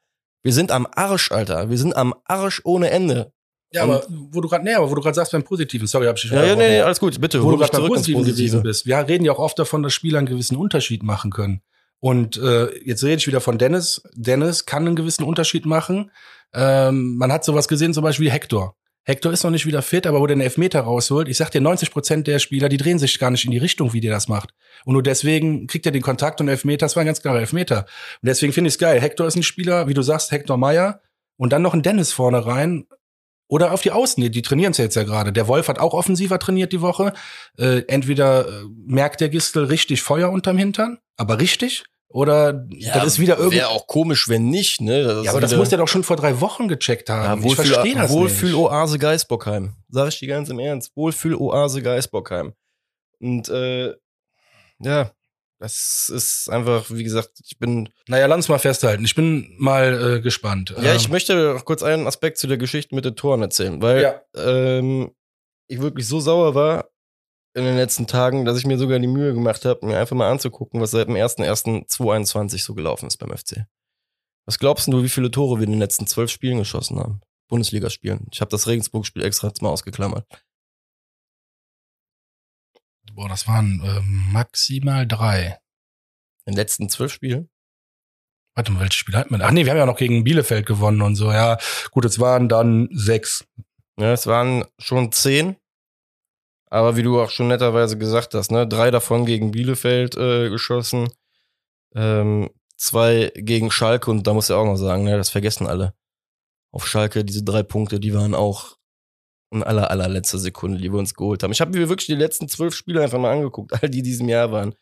[0.43, 1.69] Wir sind am Arsch, Alter.
[1.69, 3.31] Wir sind am Arsch ohne Ende.
[3.71, 6.05] Ja, Und aber wo du gerade, nee, aber wo du gerade sagst beim Positiven, sorry,
[6.05, 7.43] hab ich Ja, ja, nee, nee, alles gut, bitte.
[7.43, 8.85] Wo du gerade beim Positiven gewesen bist.
[8.85, 11.61] Wir reden ja auch oft davon, dass Spieler einen gewissen Unterschied machen können.
[11.99, 14.03] Und äh, jetzt rede ich wieder von Dennis.
[14.13, 16.11] Dennis kann einen gewissen Unterschied machen.
[16.53, 18.75] Ähm, man hat sowas gesehen, zum Beispiel Hector.
[19.05, 21.61] Hector ist noch nicht wieder fit, aber wo der einen Elfmeter rausholt, ich sag dir,
[21.61, 24.27] 90 Prozent der Spieler, die drehen sich gar nicht in die Richtung, wie der das
[24.27, 24.49] macht.
[24.83, 27.85] Und nur deswegen kriegt er den Kontakt und Elfmeter, das war ein ganz klarer Elfmeter.
[28.21, 28.99] Und deswegen finde ich es geil.
[28.99, 31.01] Hector ist ein Spieler, wie du sagst, Hector Meyer
[31.37, 32.85] und dann noch ein Dennis vorne rein.
[33.47, 35.31] Oder auf die Außen, die, die trainieren es jetzt ja gerade.
[35.31, 37.13] Der Wolf hat auch offensiver trainiert die Woche.
[37.59, 41.83] Äh, entweder äh, merkt der Gistel richtig Feuer unterm Hintern, aber richtig,
[42.15, 43.57] oder ja, das ist wieder irgendwie.
[43.57, 45.03] Wäre auch komisch, wenn nicht, ne?
[45.03, 47.41] Das ja, aber das muss der doch schon vor drei Wochen gecheckt haben.
[47.41, 49.73] Ja, ich verstehe das Wohlfühl-Oase Geisbockheim.
[49.89, 50.95] Sag ich dir ganz im Ernst.
[50.95, 52.53] Wohlfühl-Oase Geisbockheim.
[53.19, 53.95] Und äh,
[54.79, 55.11] ja,
[55.59, 57.89] das ist einfach, wie gesagt, ich bin.
[58.07, 59.03] Naja, lass uns mal festhalten.
[59.03, 60.73] Ich bin mal äh, gespannt.
[60.81, 63.81] Ja, ähm, ich möchte noch kurz einen Aspekt zu der Geschichte mit den Toren erzählen,
[63.81, 64.21] weil ja.
[64.35, 65.11] ähm,
[65.67, 66.87] ich wirklich so sauer war,
[67.55, 70.29] in den letzten Tagen, dass ich mir sogar die Mühe gemacht habe, mir einfach mal
[70.29, 73.65] anzugucken, was seit dem 1.1.2021 so gelaufen ist beim FC.
[74.45, 77.21] Was glaubst du, wie viele Tore wir in den letzten zwölf Spielen geschossen haben?
[77.47, 78.27] Bundesligaspielen.
[78.31, 80.27] Ich habe das Regensburg-Spiel extra jetzt mal ausgeklammert.
[83.13, 85.57] Boah, das waren äh, maximal drei.
[86.45, 87.49] In den letzten zwölf Spielen?
[88.55, 89.45] Warte mal, welche Spiele hatten wir?
[89.45, 91.31] Ach nee, wir haben ja noch gegen Bielefeld gewonnen und so.
[91.31, 91.57] Ja,
[91.91, 93.47] gut, es waren dann sechs.
[93.97, 95.55] Ja, es waren schon zehn.
[96.75, 101.07] Aber wie du auch schon netterweise gesagt hast, ne, drei davon gegen Bielefeld äh, geschossen,
[101.95, 105.93] ähm, zwei gegen Schalke und da muss ich auch noch sagen, ne, das vergessen alle.
[106.73, 108.75] Auf Schalke, diese drei Punkte, die waren auch
[109.51, 111.53] in aller, allerletzter Sekunde, die wir uns geholt haben.
[111.53, 114.51] Ich habe mir wirklich die letzten zwölf Spiele einfach mal angeguckt, all die diesem Jahr
[114.51, 114.75] waren.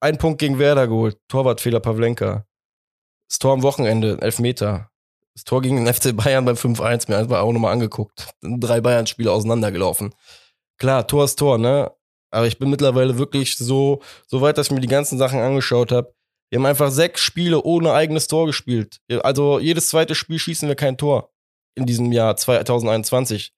[0.00, 2.46] Ein Punkt gegen Werder geholt, Torwartfehler Pavlenka.
[3.26, 4.90] Das Tor am Wochenende, Elfmeter.
[5.34, 8.28] Das Tor gegen den FC Bayern beim 5-1 mir einfach auch nochmal angeguckt.
[8.42, 10.14] Drei Bayern-Spiele auseinandergelaufen.
[10.78, 11.90] Klar, Tor ist Tor, ne?
[12.32, 15.92] Aber ich bin mittlerweile wirklich so, so weit, dass ich mir die ganzen Sachen angeschaut
[15.92, 16.14] habe.
[16.50, 19.00] Wir haben einfach sechs Spiele ohne eigenes Tor gespielt.
[19.22, 21.32] Also jedes zweite Spiel schießen wir kein Tor
[21.76, 23.52] in diesem Jahr 2021.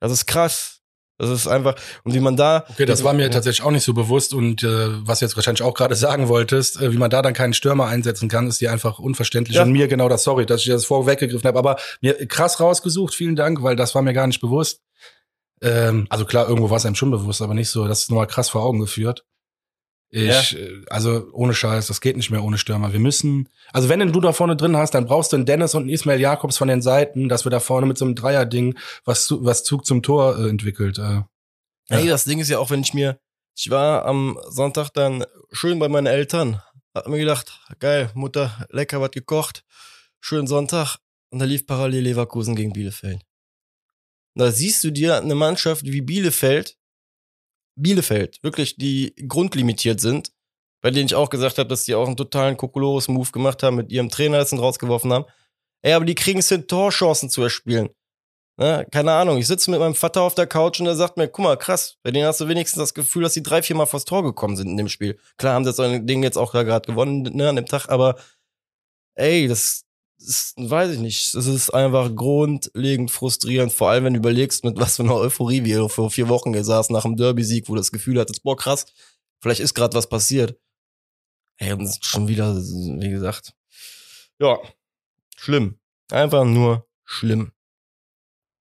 [0.00, 0.81] Das ist krass.
[1.22, 2.64] Das ist einfach, und wie man da.
[2.68, 5.74] Okay, das war mir tatsächlich auch nicht so bewusst und äh, was jetzt wahrscheinlich auch
[5.74, 8.98] gerade sagen wolltest, äh, wie man da dann keinen Stürmer einsetzen kann, ist dir einfach
[8.98, 9.56] unverständlich.
[9.56, 9.62] Ja.
[9.62, 13.36] Und mir genau das, sorry, dass ich das vorweggegriffen habe, aber mir krass rausgesucht, vielen
[13.36, 14.80] Dank, weil das war mir gar nicht bewusst.
[15.60, 18.26] Ähm, also klar, irgendwo war es einem schon bewusst, aber nicht so, das ist nochmal
[18.26, 19.24] krass vor Augen geführt.
[20.14, 20.58] Ich, ja.
[20.58, 22.92] Äh, also ohne Scheiß, das geht nicht mehr ohne Stürmer.
[22.92, 25.84] Wir müssen, also wenn du da vorne drin hast, dann brauchst du einen Dennis und
[25.84, 29.34] einen Ismail Jakobs von den Seiten, dass wir da vorne mit so einem Dreierding was,
[29.40, 30.98] was Zug zum Tor äh, entwickelt.
[30.98, 31.28] Äh, ja.
[31.88, 33.18] Hey, das Ding ist ja auch, wenn ich mir,
[33.56, 36.60] ich war am Sonntag dann schön bei meinen Eltern,
[36.94, 39.64] hab mir gedacht, geil, Mutter, lecker was gekocht,
[40.20, 40.98] schön Sonntag
[41.30, 43.22] und da lief parallel Leverkusen gegen Bielefeld.
[44.34, 46.76] Da siehst du dir eine Mannschaft wie Bielefeld,
[47.76, 50.32] Bielefeld, wirklich, die grundlimitiert sind,
[50.82, 53.92] bei denen ich auch gesagt habe, dass die auch einen totalen Kokolores-Move gemacht haben, mit
[53.92, 55.24] ihrem Trainer jetzt rausgeworfen haben.
[55.82, 57.90] Ey, aber die kriegen es hin, Torchancen zu erspielen.
[58.58, 58.86] Ne?
[58.90, 61.44] Keine Ahnung, ich sitze mit meinem Vater auf der Couch und er sagt mir, guck
[61.44, 64.04] mal, krass, bei denen hast du wenigstens das Gefühl, dass die drei, vier Mal vors
[64.04, 65.18] Tor gekommen sind in dem Spiel.
[65.38, 68.16] Klar haben sie das Ding jetzt auch gerade gewonnen ne, an dem Tag, aber
[69.14, 69.84] ey, das,
[70.22, 74.78] ist, weiß ich nicht, es ist einfach grundlegend frustrierend, vor allem wenn du überlegst, mit
[74.78, 77.92] was für einer Euphorie wir vor vier Wochen gesaß nach dem Derby-Sieg, wo du das
[77.92, 78.86] Gefühl hattest, boah, krass,
[79.40, 80.58] vielleicht ist gerade was passiert.
[81.58, 83.54] Ey, und schon wieder, wie gesagt,
[84.38, 84.58] ja,
[85.36, 85.78] schlimm.
[86.10, 87.52] Einfach nur schlimm.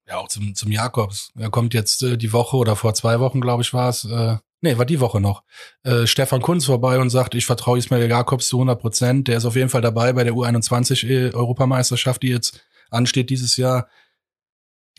[0.08, 1.32] Ja, auch zum, zum Jakobs.
[1.38, 4.38] Er kommt jetzt äh, die Woche oder vor zwei Wochen, glaube ich, war es, äh,
[4.62, 5.44] nee, war die Woche noch,
[5.84, 9.28] äh, Stefan Kunz vorbei und sagt, ich vertraue Ismail Jakobs zu 100 Prozent.
[9.28, 13.88] Der ist auf jeden Fall dabei bei der U21-Europameisterschaft, die jetzt ansteht dieses Jahr.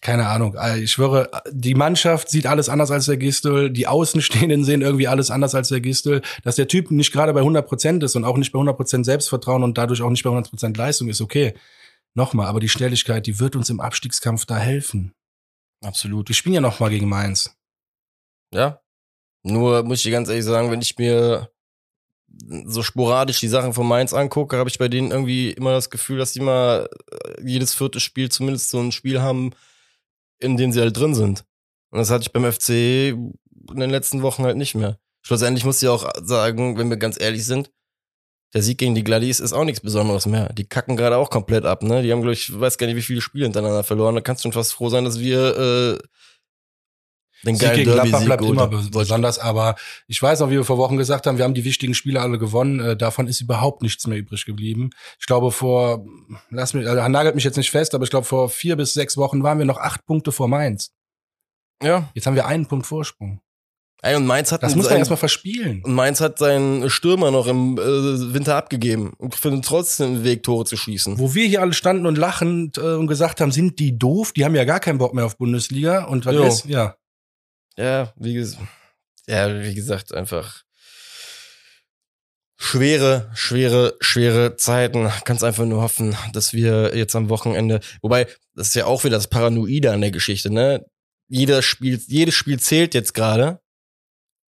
[0.01, 0.57] Keine Ahnung.
[0.57, 3.71] Äh, ich schwöre, die Mannschaft sieht alles anders als der Gistel.
[3.71, 6.23] Die Außenstehenden sehen irgendwie alles anders als der Gistel.
[6.43, 9.07] Dass der Typ nicht gerade bei 100 Prozent ist und auch nicht bei 100 Prozent
[9.07, 11.55] Selbstvertrauen und dadurch auch nicht bei 100 Prozent Leistung ist, okay.
[12.15, 15.15] Nochmal, aber die Schnelligkeit, die wird uns im Abstiegskampf da helfen.
[15.83, 16.29] Absolut.
[16.29, 17.57] Wir spielen ja nochmal gegen Mainz.
[18.53, 18.82] Ja,
[19.43, 21.49] nur muss ich dir ganz ehrlich sagen, wenn ich mir
[22.65, 26.19] so sporadisch die Sachen von Mainz angucke, habe ich bei denen irgendwie immer das Gefühl,
[26.19, 29.53] dass die mal äh, jedes vierte Spiel zumindest so ein Spiel haben,
[30.39, 31.45] in dem sie halt drin sind.
[31.91, 34.99] Und das hatte ich beim FC in den letzten Wochen halt nicht mehr.
[35.23, 37.71] Schlussendlich muss ich auch sagen, wenn wir ganz ehrlich sind,
[38.55, 40.53] der Sieg gegen die Gladys ist auch nichts Besonderes mehr.
[40.53, 42.03] Die kacken gerade auch komplett ab, ne?
[42.03, 44.15] Die haben, glaube ich, weiß gar nicht, wie viele Spiele hintereinander verloren.
[44.15, 45.99] Da kannst du schon fast froh sein, dass wir äh,
[47.45, 49.75] den Sieg gegen Gladbach bleibt immer besonders, aber
[50.07, 52.39] ich weiß noch, wie wir vor Wochen gesagt haben, wir haben die wichtigen Spiele alle
[52.39, 52.81] gewonnen.
[52.81, 54.91] Äh, davon ist überhaupt nichts mehr übrig geblieben.
[55.19, 56.05] Ich glaube, vor,
[56.51, 59.17] lass mich, also nagelt mich jetzt nicht fest, aber ich glaube, vor vier bis sechs
[59.17, 60.93] Wochen waren wir noch acht Punkte vor Mainz.
[61.83, 62.11] Ja.
[62.15, 63.41] Jetzt haben wir einen Punkt Vorsprung.
[64.05, 65.81] Ey, und Mainz hat das muss man erstmal verspielen.
[65.85, 70.65] Und Mainz hat seinen Stürmer noch im äh, Winter abgegeben findet trotzdem einen Weg, Tore
[70.65, 71.21] zu schießen.
[71.21, 74.33] Wo wir hier alle standen und lachend äh, und gesagt haben, sind die doof?
[74.33, 76.05] Die haben ja gar keinen Bock mehr auf Bundesliga.
[76.05, 76.65] Und was ist?
[76.65, 76.97] Ja
[77.77, 78.35] ja, wie,
[79.27, 80.63] ja, wie gesagt, einfach
[82.63, 85.11] schwere, schwere, schwere Zeiten.
[85.25, 89.17] Kannst einfach nur hoffen, dass wir jetzt am Wochenende, wobei, das ist ja auch wieder
[89.17, 90.85] das Paranoide an der Geschichte, ne?
[91.29, 93.61] Jeder Spiel, jedes Spiel zählt jetzt gerade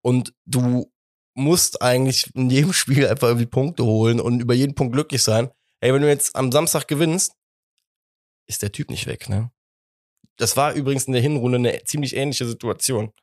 [0.02, 0.92] und du
[1.36, 5.50] musst eigentlich in jedem Spiel einfach irgendwie Punkte holen und über jeden Punkt glücklich sein.
[5.80, 7.34] Ey, wenn du jetzt am Samstag gewinnst,
[8.48, 9.52] ist der Typ nicht weg, ne?
[10.42, 13.14] Das war übrigens in der Hinrunde eine ziemlich ähnliche Situation.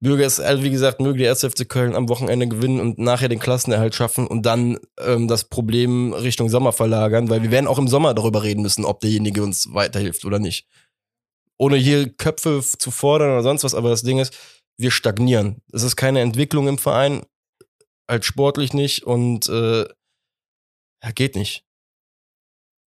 [0.00, 3.28] Möge es, also wie gesagt, möge der erste FC Köln am Wochenende gewinnen und nachher
[3.28, 7.78] den Klassenerhalt schaffen und dann ähm, das Problem Richtung Sommer verlagern, weil wir werden auch
[7.78, 10.68] im Sommer darüber reden müssen, ob derjenige uns weiterhilft oder nicht.
[11.58, 14.38] Ohne hier Köpfe zu fordern oder sonst was, aber das Ding ist,
[14.78, 15.60] wir stagnieren.
[15.72, 17.26] Es ist keine Entwicklung im Verein,
[18.08, 19.88] halt sportlich nicht und äh,
[21.02, 21.64] ja, geht nicht.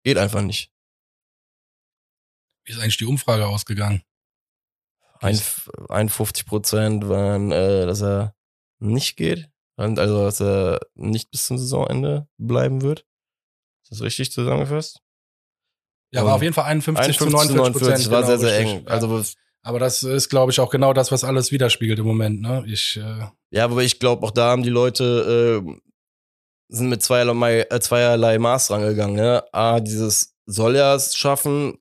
[0.04, 0.70] Geht einfach nicht.
[2.70, 4.04] Ist eigentlich die Umfrage ausgegangen?
[5.22, 8.36] 51 Prozent waren, äh, dass er
[8.80, 9.50] nicht geht.
[9.76, 13.06] Also, dass er nicht bis zum Saisonende bleiben wird.
[13.84, 15.02] Ist das richtig zusammengefasst?
[16.12, 18.00] Ja, war auf jeden Fall 51, 51 zu 49 Prozent.
[18.00, 18.84] Das war genau, sehr, sehr eng.
[18.84, 18.92] Ja.
[18.92, 19.24] Also,
[19.62, 22.42] aber das ist, glaube ich, auch genau das, was alles widerspiegelt im Moment.
[22.42, 22.64] Ne?
[22.68, 25.80] Ich, äh ja, aber ich glaube, auch da haben die Leute äh,
[26.68, 29.16] sind mit zweierlei, äh, zweierlei Maß rangegangen.
[29.16, 29.44] Ne?
[29.54, 31.80] A, dieses soll er es schaffen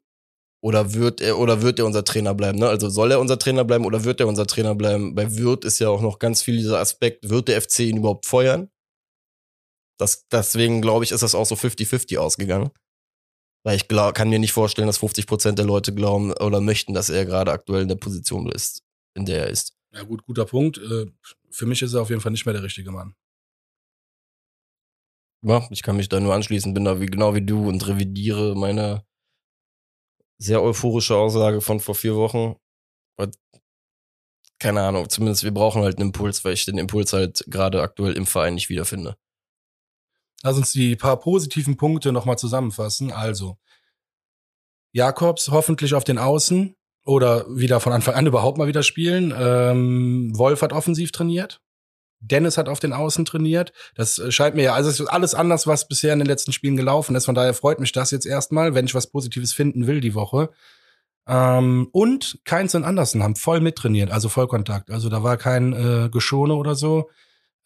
[0.61, 2.59] oder wird er oder wird er unser Trainer bleiben?
[2.59, 2.69] Ne?
[2.69, 5.15] Also soll er unser Trainer bleiben oder wird er unser Trainer bleiben?
[5.15, 8.27] Bei Wirt ist ja auch noch ganz viel dieser Aspekt, wird der FC ihn überhaupt
[8.27, 8.71] feuern?
[9.99, 12.71] Das, deswegen glaube ich, ist das auch so 50-50 ausgegangen.
[13.65, 16.95] Weil ich glaub, kann mir nicht vorstellen, dass 50 Prozent der Leute glauben oder möchten,
[16.95, 19.75] dass er gerade aktuell in der Position ist, in der er ist.
[19.93, 20.79] Ja, gut, guter Punkt.
[20.79, 21.07] Äh,
[21.51, 23.15] für mich ist er auf jeden Fall nicht mehr der richtige Mann.
[25.43, 28.57] Ja, ich kann mich da nur anschließen, bin da wie, genau wie du und revidiere
[28.57, 29.05] meine
[30.39, 32.57] sehr euphorische Aussage von vor vier Wochen.
[34.61, 38.15] Keine Ahnung, zumindest wir brauchen halt einen Impuls, weil ich den Impuls halt gerade aktuell
[38.15, 39.17] im Verein nicht wiederfinde.
[40.43, 43.13] Lass uns die paar positiven Punkte nochmal zusammenfassen.
[43.13, 43.59] Also,
[44.93, 46.75] Jakobs hoffentlich auf den Außen
[47.05, 49.33] oder wieder von Anfang an überhaupt mal wieder spielen.
[49.37, 51.61] Ähm, Wolf hat offensiv trainiert.
[52.21, 53.73] Dennis hat auf den Außen trainiert.
[53.95, 56.53] Das äh, scheint mir ja, also es ist alles anders, was bisher in den letzten
[56.53, 57.27] Spielen gelaufen ist.
[57.27, 60.51] Von daher freut mich das jetzt erstmal, wenn ich was Positives finden will die Woche.
[61.27, 64.91] Ähm, und Keins und Andersen haben voll mittrainiert, also Vollkontakt.
[64.91, 67.11] Also da war kein äh, Geschone oder so.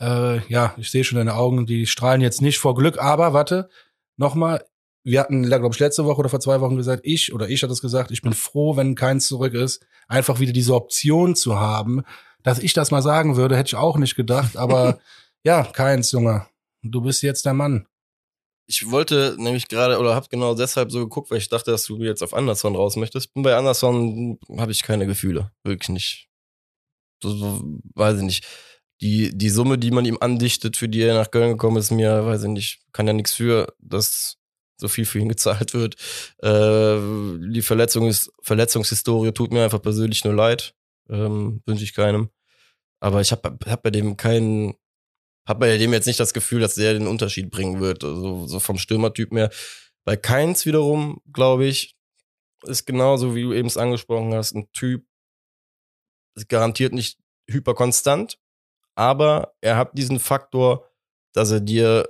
[0.01, 3.69] Äh, ja, ich sehe schon deine Augen, die strahlen jetzt nicht vor Glück, aber warte,
[4.17, 4.65] nochmal,
[5.05, 7.73] wir hatten, glaube ich, letzte Woche oder vor zwei Wochen gesagt, ich oder ich hatte
[7.73, 12.03] es gesagt, ich bin froh, wenn keins zurück ist, einfach wieder diese Option zu haben,
[12.43, 14.99] dass ich das mal sagen würde, hätte ich auch nicht gedacht, aber
[15.45, 16.47] ja, keins, Junge.
[16.83, 17.87] Du bist jetzt der Mann.
[18.67, 21.97] Ich wollte nämlich gerade, oder hab genau deshalb so geguckt, weil ich dachte, dass du
[21.99, 23.35] jetzt auf Anderson raus möchtest.
[23.35, 25.51] Bin bei Anderson, habe ich keine Gefühle.
[25.65, 26.29] Wirklich nicht.
[27.23, 27.63] So,
[27.95, 28.47] weiß ich nicht.
[29.01, 32.25] Die, die Summe, die man ihm andichtet, für die er nach Köln gekommen ist, mir,
[32.25, 34.39] weiß ich nicht, kann ja nichts für, dass
[34.77, 35.97] so viel für ihn gezahlt wird.
[36.39, 36.99] Äh,
[37.53, 40.75] die Verletzung ist, Verletzungshistorie tut mir einfach persönlich nur leid
[41.09, 42.31] ähm, wünsche ich keinem.
[43.01, 44.75] Aber ich habe hab bei dem keinen,
[45.47, 48.05] habe bei dem jetzt nicht das Gefühl, dass der den Unterschied bringen wird.
[48.05, 49.51] Also so vom Stürmertyp mehr.
[50.05, 51.97] Bei Keins wiederum, glaube ich,
[52.65, 55.05] ist genauso, wie du eben es angesprochen hast, ein Typ,
[56.35, 58.39] ist garantiert nicht hyperkonstant,
[58.95, 60.89] aber er hat diesen Faktor,
[61.33, 62.09] dass er dir,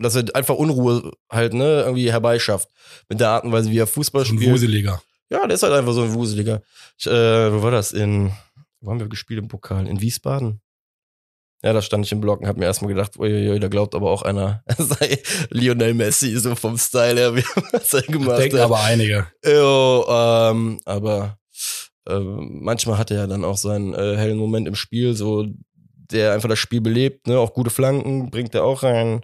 [0.00, 2.68] dass er einfach Unruhe halt, ne, irgendwie herbeischafft.
[3.08, 4.42] Mit der Art und Weise, wie er Fußball spielt.
[4.42, 5.02] Ein Wuseliger.
[5.32, 6.60] Ja, der ist halt einfach so ein Wuseliger.
[6.98, 7.92] Ich, äh, wo war das?
[7.92, 8.32] In,
[8.80, 9.86] wo haben wir gespielt im Pokal?
[9.86, 10.60] In Wiesbaden?
[11.64, 14.10] Ja, da stand ich im Block und hab mir erstmal gedacht, uiuiui, da glaubt aber
[14.10, 18.58] auch einer, er sei Lionel Messi, so vom Style her, wie was er gemacht Denken
[18.58, 18.64] hat.
[18.64, 19.26] aber einige.
[19.46, 21.38] Jo, ähm, aber
[22.06, 25.46] äh, manchmal hat er ja dann auch seinen äh, hellen Moment im Spiel, so
[26.10, 29.20] der einfach das Spiel belebt, ne, auch gute Flanken bringt er auch rein ein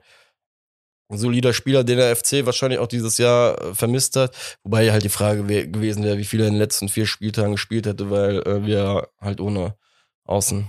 [1.10, 4.36] solider Spieler, den der FC wahrscheinlich auch dieses Jahr äh, vermisst hat.
[4.62, 7.86] Wobei halt die Frage gewesen wäre, wie viel er in den letzten vier Spieltagen gespielt
[7.86, 9.76] hätte, weil äh, wir halt ohne
[10.24, 10.68] Außen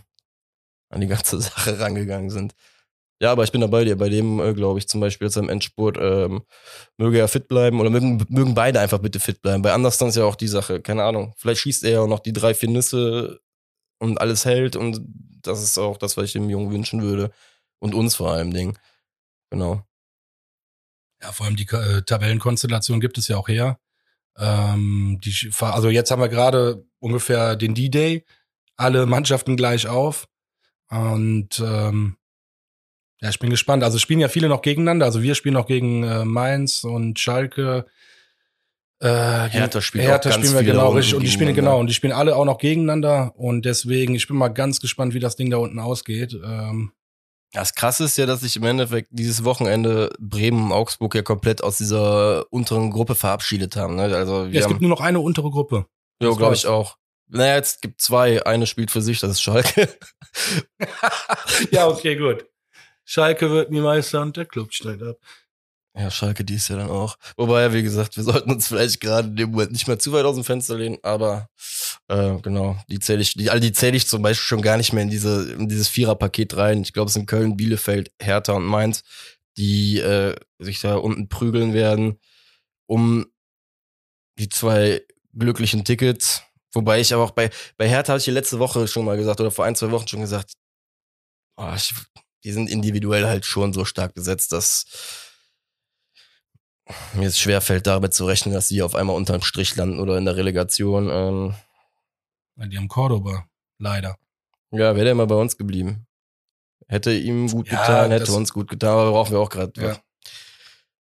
[0.90, 2.54] an die ganze Sache rangegangen sind.
[3.22, 3.98] Ja, aber ich bin da bei dir.
[3.98, 6.44] Bei dem, äh, glaube ich, zum Beispiel jetzt am Endspurt, ähm,
[6.98, 9.62] möge er fit bleiben oder mögen, mögen beide einfach bitte fit bleiben.
[9.62, 11.34] Bei Anderson ist ja auch die Sache, keine Ahnung.
[11.38, 13.42] Vielleicht schießt er ja auch noch die drei, vier Nüsse
[14.00, 15.02] und alles hält und
[15.42, 17.32] das ist auch das, was ich dem Jungen wünschen würde.
[17.80, 18.78] Und uns vor allem Ding.
[19.52, 19.84] Genau.
[21.22, 23.80] Ja, vor allem die äh, Tabellenkonstellation gibt es ja auch her.
[24.38, 28.26] Ähm, die, also jetzt haben wir gerade ungefähr den D-Day,
[28.78, 30.28] alle Mannschaften gleich auf.
[30.90, 32.18] Und ähm,
[33.22, 33.84] ja, ich bin gespannt.
[33.84, 35.06] Also spielen ja viele noch gegeneinander.
[35.06, 37.86] Also wir spielen noch gegen äh, Mainz und Schalke.
[39.02, 42.12] Äh, Hertha spielt Hertha spielen wir genau richtig und die spielen genau und die spielen
[42.12, 45.56] alle auch noch gegeneinander und deswegen ich bin mal ganz gespannt, wie das Ding da
[45.56, 46.34] unten ausgeht.
[46.34, 46.92] Ähm,
[47.54, 51.64] das Krasse ist ja, dass sich im Endeffekt dieses Wochenende Bremen und Augsburg ja komplett
[51.64, 53.96] aus dieser unteren Gruppe verabschiedet haben.
[53.96, 54.04] Ne?
[54.16, 55.86] Also ja, es haben, gibt nur noch eine untere Gruppe.
[56.22, 56.98] Ja, glaube ich auch.
[57.28, 58.46] Naja, jetzt gibt zwei.
[58.46, 59.90] Eine spielt für sich, das ist Schalke.
[61.72, 62.46] ja, okay, gut.
[63.06, 65.18] Schalke wird nie Meister und der Club steigt ab.
[66.00, 67.18] Ja, Schalke dies ja dann auch.
[67.36, 70.24] Wobei, wie gesagt, wir sollten uns vielleicht gerade in dem Moment nicht mehr zu weit
[70.24, 71.50] aus dem Fenster lehnen, aber
[72.08, 74.94] äh, genau, die zähle ich, die, all die zähle ich zum Beispiel schon gar nicht
[74.94, 76.84] mehr in diese, in dieses Viererpaket rein.
[76.84, 79.04] Ich glaube, es sind Köln, Bielefeld, Hertha und Mainz,
[79.58, 82.18] die äh, sich da unten prügeln werden,
[82.88, 83.26] um
[84.38, 85.02] die zwei
[85.38, 86.44] glücklichen Tickets.
[86.72, 89.52] Wobei ich aber auch bei, bei Hertha hatte ich letzte Woche schon mal gesagt, oder
[89.52, 90.54] vor ein, zwei Wochen schon gesagt,
[91.58, 91.94] oh, ich,
[92.46, 94.86] die sind individuell halt schon so stark besetzt, dass
[97.14, 100.26] mir es schwerfällt, damit zu rechnen, dass sie auf einmal unterm Strich landen oder in
[100.26, 101.10] der Relegation.
[101.12, 101.56] Ähm.
[102.70, 103.46] Die haben Cordoba,
[103.78, 104.18] leider.
[104.72, 106.06] Ja, wäre der mal bei uns geblieben.
[106.88, 109.98] Hätte ihm gut ja, getan, hätte uns gut getan, aber brauchen wir auch gerade ja.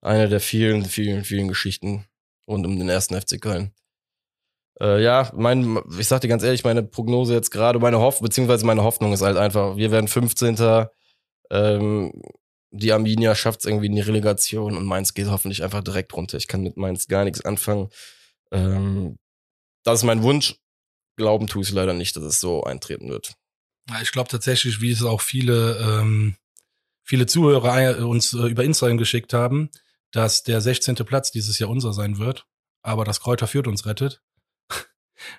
[0.01, 2.05] eine der vielen, vielen, vielen Geschichten
[2.47, 3.73] rund um den ersten FC Köln.
[4.81, 8.65] Äh, ja, mein, ich sag dir ganz ehrlich, meine Prognose jetzt gerade, meine Hoffnung, beziehungsweise
[8.65, 10.87] meine Hoffnung ist halt einfach, wir werden 15.
[11.49, 12.21] Ähm,
[12.71, 16.37] die Arminia schafft es irgendwie in die Relegation und Mainz geht hoffentlich einfach direkt runter.
[16.37, 17.89] Ich kann mit Mainz gar nichts anfangen.
[18.51, 19.17] Ähm,
[19.83, 20.55] das ist mein Wunsch.
[21.15, 23.33] Glauben tue ich leider nicht, dass es so eintreten wird.
[24.01, 26.35] Ich glaube tatsächlich, wie es auch viele, ähm,
[27.03, 29.69] viele Zuhörer uns äh, über Instagram geschickt haben,
[30.11, 30.95] dass der 16.
[30.95, 32.45] Platz dieses Jahr unser sein wird,
[32.81, 34.21] aber das Kräuter führt uns rettet.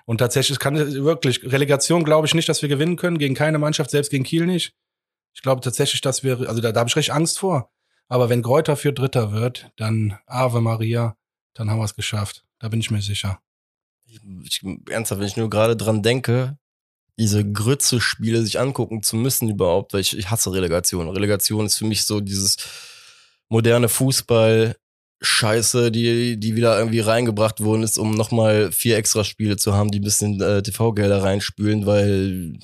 [0.05, 3.91] Und tatsächlich kann wirklich Relegation glaube ich nicht, dass wir gewinnen können gegen keine Mannschaft,
[3.91, 4.73] selbst gegen Kiel nicht.
[5.33, 7.71] Ich glaube tatsächlich, dass wir, also da, da habe ich recht Angst vor.
[8.07, 11.15] Aber wenn Kräuter für Dritter wird, dann Ave Maria,
[11.53, 12.45] dann haben wir es geschafft.
[12.57, 13.39] Da bin ich mir sicher.
[14.05, 16.57] Ich, ich, ernsthaft, wenn ich nur gerade dran denke,
[17.19, 21.09] diese Grütze-Spiele sich angucken zu müssen überhaupt, weil ich, ich hasse Relegation.
[21.09, 22.57] Relegation ist für mich so dieses
[23.49, 24.75] moderne Fußball,
[25.21, 29.91] Scheiße, die, die wieder irgendwie reingebracht worden ist, um nochmal vier extra Spiele zu haben,
[29.91, 32.57] die ein bisschen äh, TV-Gelder reinspülen, weil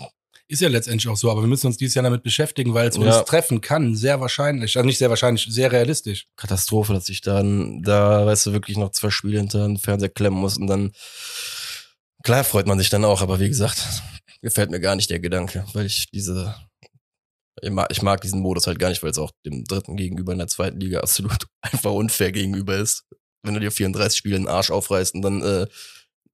[0.47, 2.97] ist ja letztendlich auch so, aber wir müssen uns dieses Jahr damit beschäftigen, weil es
[2.97, 3.23] uns Ja.
[3.23, 4.77] treffen kann, sehr wahrscheinlich.
[4.77, 6.27] Also nicht sehr wahrscheinlich, sehr realistisch.
[6.35, 10.39] Katastrophe, dass ich dann da, weißt du, wirklich noch zwei Spiele hinter den Fernseher klemmen
[10.39, 10.91] muss und dann,
[12.23, 13.77] klar freut man sich dann auch, aber wie gesagt,
[14.41, 16.55] gefällt mir gar nicht der Gedanke, weil ich diese,
[17.61, 20.33] ich mag, ich mag diesen Modus halt gar nicht, weil es auch dem dritten gegenüber
[20.33, 23.03] in der zweiten Liga absolut einfach unfair gegenüber ist.
[23.43, 25.67] Wenn du dir 34 Spiele den Arsch aufreißt und dann äh,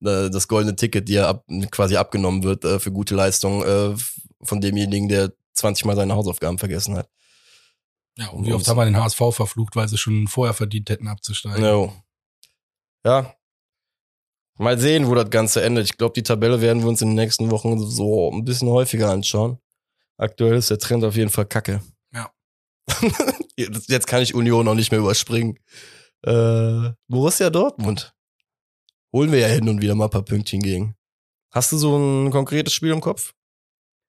[0.04, 3.94] äh, das goldene Ticket dir ab, quasi abgenommen wird äh, für gute Leistung äh,
[4.42, 7.08] von demjenigen, der 20 Mal seine Hausaufgaben vergessen hat.
[8.16, 11.08] Ja, und wie oft haben wir den HSV verflucht, weil sie schon vorher verdient hätten
[11.08, 11.62] abzusteigen.
[11.62, 11.92] No.
[13.04, 13.34] Ja.
[14.58, 15.86] Mal sehen, wo das Ganze endet.
[15.86, 19.10] Ich glaube, die Tabelle werden wir uns in den nächsten Wochen so ein bisschen häufiger
[19.10, 19.58] anschauen.
[20.18, 21.82] Aktuell ist der Trend auf jeden Fall kacke.
[22.12, 22.30] Ja.
[23.56, 25.58] Jetzt kann ich Union noch nicht mehr überspringen.
[26.22, 28.14] Äh, Borussia Dortmund.
[29.12, 30.94] Holen wir ja hin und wieder mal ein paar Pünktchen gegen.
[31.50, 33.34] Hast du so ein konkretes Spiel im Kopf?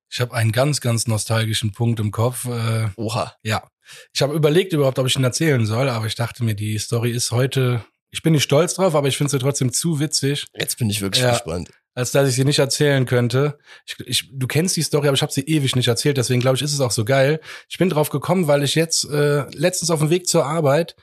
[0.09, 2.45] Ich habe einen ganz, ganz nostalgischen Punkt im Kopf.
[2.45, 3.33] Äh, Oha.
[3.43, 3.67] ja,
[4.13, 7.11] ich habe überlegt überhaupt, ob ich ihn erzählen soll, aber ich dachte mir, die Story
[7.11, 7.83] ist heute.
[8.11, 11.01] Ich bin nicht stolz drauf, aber ich finde sie trotzdem zu witzig, Jetzt bin ich
[11.01, 11.31] wirklich Ja.
[11.31, 11.71] gespannt.
[11.95, 13.57] als dass ich sie nicht erzählen könnte.
[13.85, 16.55] Ich, ich, du kennst die Story, aber ich habe sie ewig nicht erzählt, deswegen glaube
[16.57, 17.39] ich, ist es auch so geil.
[17.69, 20.95] Ich bin drauf gekommen, weil ich jetzt äh, letztens auf dem Weg zur Arbeit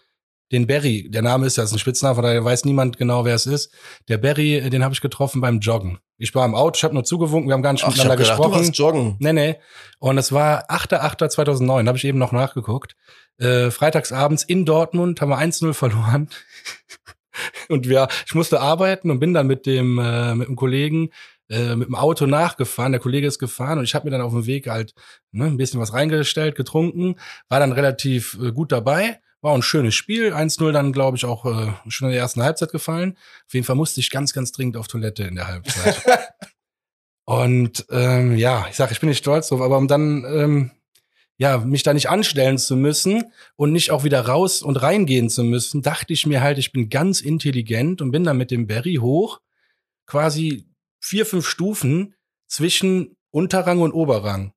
[0.52, 3.34] den Barry, der Name ist ja ist ein Spitzname, von daher weiß niemand genau, wer
[3.34, 3.72] es ist.
[4.08, 5.98] Der Barry, äh, den habe ich getroffen beim Joggen.
[6.18, 8.24] Ich war im Auto, ich habe nur zugewunken, wir haben gar nicht Ach, ich miteinander
[8.24, 8.66] hab gedacht, du gesprochen.
[8.66, 9.16] warst joggen.
[9.20, 9.56] Nee, nee.
[9.98, 12.96] Und es war 8.8.2009, habe ich eben noch nachgeguckt.
[13.38, 16.28] Äh, freitagsabends in Dortmund haben wir 1-0 verloren.
[17.68, 21.10] und wir, ich musste arbeiten und bin dann mit dem, äh, mit dem Kollegen
[21.48, 22.92] äh, mit dem Auto nachgefahren.
[22.92, 24.94] Der Kollege ist gefahren und ich habe mir dann auf dem Weg halt
[25.32, 27.16] ne, ein bisschen was reingestellt, getrunken,
[27.48, 29.20] war dann relativ äh, gut dabei.
[29.42, 30.34] War ein schönes Spiel.
[30.34, 33.16] 1-0 dann, glaube ich, auch äh, schon in der ersten Halbzeit gefallen.
[33.46, 36.02] Auf jeden Fall musste ich ganz, ganz dringend auf Toilette in der Halbzeit.
[37.24, 40.70] Und ähm, ja, ich sage, ich bin nicht stolz drauf, aber um dann ähm,
[41.36, 45.44] ja mich da nicht anstellen zu müssen und nicht auch wieder raus und reingehen zu
[45.44, 48.96] müssen, dachte ich mir halt, ich bin ganz intelligent und bin dann mit dem Berry
[48.96, 49.40] hoch,
[50.06, 50.66] quasi
[50.98, 52.14] vier, fünf Stufen
[52.48, 54.52] zwischen Unterrang und Oberrang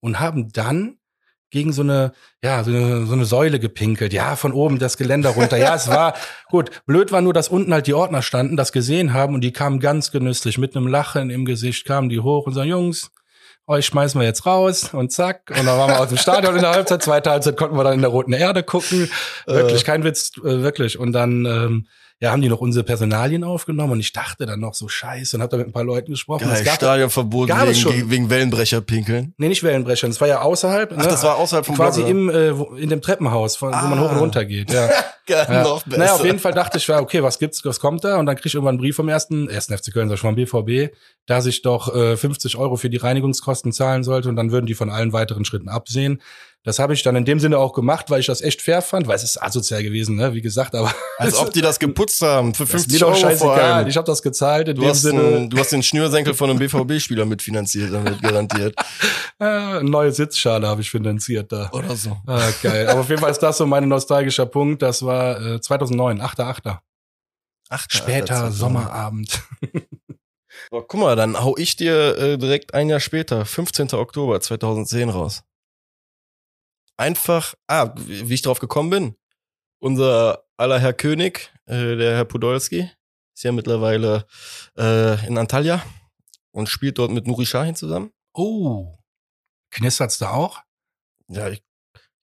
[0.00, 0.97] und haben dann
[1.50, 4.12] gegen so eine, ja, so eine, so eine Säule gepinkelt.
[4.12, 5.56] Ja, von oben das Geländer runter.
[5.56, 6.14] Ja, es war
[6.50, 6.70] gut.
[6.86, 9.80] Blöd war nur, dass unten halt die Ordner standen, das gesehen haben und die kamen
[9.80, 13.10] ganz genüsslich mit einem Lachen im Gesicht, kamen die hoch und sagen, Jungs,
[13.66, 15.50] euch schmeißen wir jetzt raus und zack.
[15.50, 17.02] Und dann waren wir aus dem Stadion in der Halbzeit.
[17.02, 19.10] Zweite Halbzeit konnten wir dann in der Roten Erde gucken.
[19.46, 20.98] Wirklich, kein Witz, äh, wirklich.
[20.98, 21.86] Und dann, ähm,
[22.20, 25.42] ja, haben die noch unsere Personalien aufgenommen und ich dachte dann noch so scheiße und
[25.42, 26.48] hab da mit ein paar Leuten gesprochen.
[26.48, 28.10] Geil, Stadionverbot wegen, schon.
[28.10, 29.34] wegen Wellenbrecher pinkeln.
[29.38, 30.08] Nee, nicht Wellenbrecher.
[30.08, 30.92] Das war ja außerhalb.
[30.96, 33.86] Ach, das war außerhalb vom Quasi Block, im, äh, wo, in dem Treppenhaus, von, wo
[33.86, 34.02] man Ah.
[34.02, 34.72] hoch und runter geht.
[34.72, 34.88] Ja.
[35.26, 35.62] Geil, ja.
[35.62, 35.98] noch besser.
[35.98, 38.16] Naja, auf jeden Fall dachte ich, ja, okay, was gibt's, was kommt da?
[38.16, 40.32] Und dann krieg ich irgendwann einen Brief vom ersten, ersten FC Köln, sag ich mal,
[40.32, 40.92] BVB,
[41.26, 44.74] dass ich doch äh, 50 Euro für die Reinigungskosten zahlen sollte und dann würden die
[44.74, 46.20] von allen weiteren Schritten absehen.
[46.64, 49.06] Das habe ich dann in dem Sinne auch gemacht, weil ich das echt fair fand,
[49.06, 52.52] weil es ist asozial gewesen, ne, wie gesagt, aber Als ob die das geputzt haben.
[52.52, 53.88] Für das ist 50 mir doch Euro scheißegal.
[53.88, 55.20] Ich habe das gezahlt in Du dem hast, Sinne.
[55.22, 58.74] einen, du hast den Schnürsenkel von einem BVB-Spieler mitfinanziert, damit garantiert.
[59.40, 61.70] Äh, eine neue Sitzschale habe ich finanziert da.
[61.70, 62.16] Oder so.
[62.26, 62.88] Ah, geil.
[62.88, 64.82] Aber auf jeden Fall ist das so mein nostalgischer Punkt.
[64.82, 66.78] Das war äh, 2009, 8.8.
[67.68, 69.40] Ach, Später Sommerabend.
[70.72, 73.92] So, guck mal, dann hau ich dir äh, direkt ein Jahr später, 15.
[73.92, 75.44] Oktober 2010 raus.
[76.98, 79.16] Einfach, ah, wie ich drauf gekommen bin.
[79.78, 82.90] Unser aller Herr König, äh, der Herr Podolski,
[83.34, 84.26] ist ja mittlerweile
[84.76, 85.82] äh, in Antalya
[86.50, 88.10] und spielt dort mit Nuri Sahin zusammen.
[88.34, 88.98] Oh.
[89.70, 90.60] Knistert's da auch?
[91.28, 91.62] Ja, ich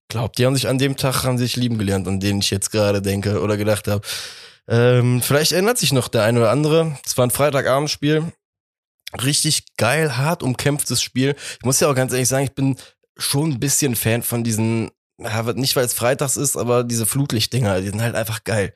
[0.09, 2.71] glaube, die haben sich an dem Tag haben sich lieben gelernt, an den ich jetzt
[2.71, 4.05] gerade denke oder gedacht habe.
[4.67, 6.97] Ähm, vielleicht erinnert sich noch der eine oder andere.
[7.05, 8.33] Es war ein Freitagabendspiel.
[9.23, 11.35] Richtig geil, hart umkämpftes Spiel.
[11.59, 12.75] Ich muss ja auch ganz ehrlich sagen, ich bin
[13.17, 14.91] schon ein bisschen Fan von diesen,
[15.55, 18.73] nicht weil es freitags ist, aber diese Flutlichtdinger, die sind halt einfach geil.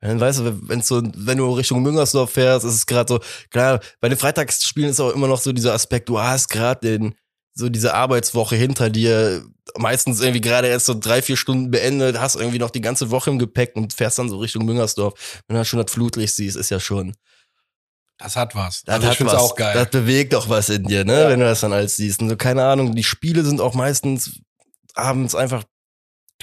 [0.00, 3.20] Dann weißt du, wenn so, wenn du Richtung Müngersdorf fährst, ist es gerade so,
[3.50, 7.14] klar, bei den Freitagsspielen ist auch immer noch so dieser Aspekt, du hast gerade den,
[7.54, 9.44] so diese Arbeitswoche hinter dir,
[9.76, 13.30] meistens irgendwie gerade erst so drei, vier Stunden beendet, hast irgendwie noch die ganze Woche
[13.30, 15.42] im Gepäck und fährst dann so Richtung Müngersdorf.
[15.48, 17.14] Wenn du dann schon das Flutlicht siehst, ist ja schon.
[18.18, 18.82] Das hat was.
[18.82, 19.34] Das also hat was.
[19.34, 19.74] auch geil.
[19.74, 21.28] Das bewegt auch was in dir, ne, ja.
[21.28, 22.20] wenn du das dann alles siehst.
[22.20, 24.40] Und so, keine Ahnung, die Spiele sind auch meistens
[24.94, 25.64] abends einfach.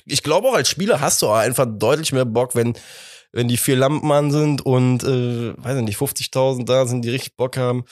[0.05, 2.75] Ich glaube auch als Spieler hast du auch einfach deutlich mehr Bock, wenn
[3.35, 7.35] wenn die vier Lampen an sind und äh, weiß nicht 50.000 da sind, die richtig
[7.35, 7.83] Bock haben.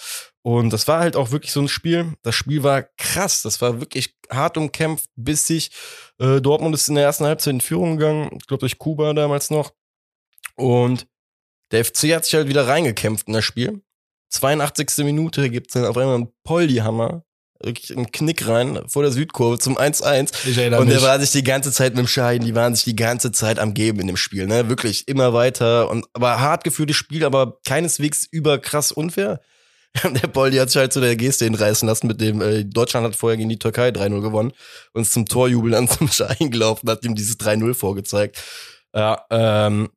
[0.41, 2.13] Und das war halt auch wirklich so ein Spiel.
[2.21, 3.41] Das Spiel war krass.
[3.41, 5.71] Das war wirklich hart umkämpft, bissig.
[6.17, 8.29] Äh, Dortmund ist in der ersten Halbzeit in Führung gegangen.
[8.39, 9.73] Ich glaube durch Kuba damals noch.
[10.55, 11.07] Und
[11.73, 13.81] der FC hat sich halt wieder reingekämpft in das Spiel.
[14.29, 15.03] 82.
[15.05, 17.23] Minute gibt's dann auf einmal einen Poldi-Hammer
[17.65, 20.77] wirklich einen Knick rein vor der Südkurve zum 1-1.
[20.77, 23.31] Und der war sich die ganze Zeit mit dem Schein, die waren sich die ganze
[23.31, 24.69] Zeit am Geben in dem Spiel, ne?
[24.69, 29.41] Wirklich immer weiter und aber hart geführtes Spiel, aber keineswegs über krass unfair.
[30.03, 33.15] der Poldi hat sich halt zu der Geste hinreißen lassen, mit dem äh, Deutschland hat
[33.15, 34.51] vorher gegen die Türkei 3-0 gewonnen
[34.93, 38.41] und ist zum Torjubel dann zum Schein gelaufen, hat ihm dieses 3-0 vorgezeigt.
[38.95, 39.89] Ja, ähm,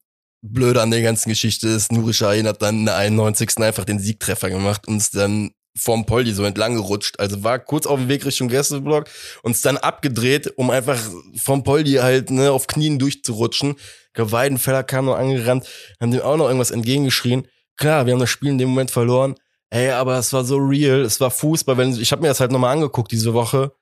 [0.53, 3.59] blöde an der ganzen Geschichte ist, Nuri Sahin hat dann in der 91.
[3.59, 7.21] einfach den Siegtreffer gemacht und ist dann vom Poldi so entlang gerutscht.
[7.21, 9.09] Also war kurz auf dem Weg Richtung Gästeblock
[9.43, 10.99] und ist dann abgedreht, um einfach
[11.37, 13.77] vom Poldi halt ne, auf Knien durchzurutschen.
[14.19, 15.67] Weidenfeller kam noch angerannt,
[16.01, 17.47] haben dem auch noch irgendwas entgegengeschrien.
[17.77, 19.35] Klar, wir haben das Spiel in dem Moment verloren.
[19.69, 21.77] Ey, aber es war so real, es war Fußball.
[21.77, 23.73] Wenn, ich habe mir das halt nochmal angeguckt diese Woche.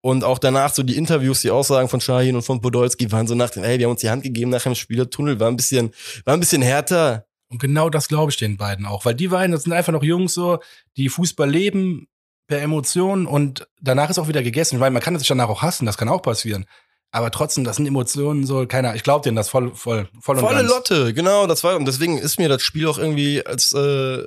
[0.00, 3.34] Und auch danach so die Interviews, die Aussagen von Shahin und von Podolski waren so
[3.34, 5.92] nach dem, ey, wir haben uns die Hand gegeben nach dem Spielertunnel, war ein bisschen,
[6.24, 7.26] war ein bisschen härter.
[7.50, 10.02] Und genau das glaube ich den beiden auch, weil die beiden, das sind einfach noch
[10.02, 10.60] Jungs so,
[10.96, 12.06] die Fußball leben
[12.46, 15.86] per Emotionen und danach ist auch wieder gegessen, weil man kann sich danach auch hassen,
[15.86, 16.66] das kann auch passieren.
[17.10, 20.44] Aber trotzdem, das sind Emotionen so, keiner, ich glaube denen das voll, voll, voll und
[20.44, 20.68] Volle ganz.
[20.68, 24.24] Lotte, genau, das war, und deswegen ist mir das Spiel auch irgendwie als, äh,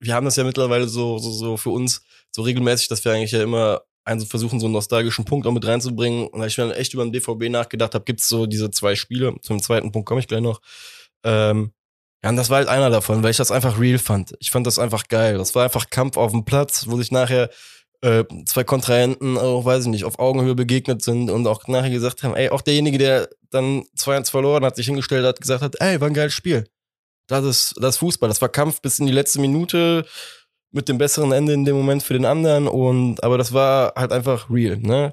[0.00, 3.32] wir haben das ja mittlerweile so, so, so für uns so regelmäßig, dass wir eigentlich
[3.32, 6.26] ja immer einen versuchen, so einen nostalgischen Punkt auch mit reinzubringen.
[6.28, 9.34] Und als ich dann echt über den BVB nachgedacht habe, gibt's so diese zwei Spiele,
[9.40, 10.60] zum zweiten Punkt komme ich gleich noch,
[11.24, 11.72] ähm,
[12.22, 14.34] ja, und das war halt einer davon, weil ich das einfach real fand.
[14.38, 15.36] Ich fand das einfach geil.
[15.36, 17.50] Das war einfach Kampf auf dem Platz, wo sich nachher
[18.00, 22.22] äh, zwei Kontrahenten auch, weiß ich nicht, auf Augenhöhe begegnet sind und auch nachher gesagt
[22.22, 26.00] haben, ey, auch derjenige, der dann 2-1 verloren hat, sich hingestellt hat, gesagt hat, ey,
[26.00, 26.64] war ein geiles Spiel.
[27.26, 28.28] Das ist, das ist Fußball.
[28.28, 30.06] Das war Kampf bis in die letzte Minute
[30.74, 34.12] mit dem besseren Ende in dem Moment für den anderen und, aber das war halt
[34.12, 35.12] einfach real, ne?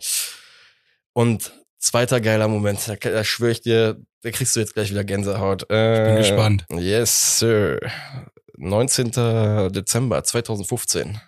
[1.13, 5.03] Und zweiter geiler Moment, da, da schwöre ich dir, da kriegst du jetzt gleich wieder
[5.03, 5.69] Gänsehaut.
[5.69, 6.65] Äh, ich bin gespannt.
[6.71, 7.79] Yes, Sir.
[8.57, 9.11] 19.
[9.71, 11.19] Dezember 2015.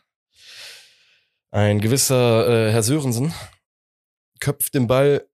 [1.51, 3.34] Ein gewisser äh, Herr Sörensen
[4.39, 5.27] köpft den Ball,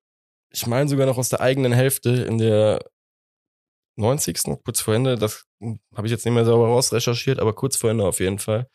[0.52, 2.80] ich meine sogar noch aus der eigenen Hälfte in der
[4.00, 4.39] 90.
[4.64, 5.45] kurz vor Ende, das
[5.95, 8.68] habe ich jetzt nicht mehr sauber rausrecherchiert, aber kurz vor Ende auf jeden Fall.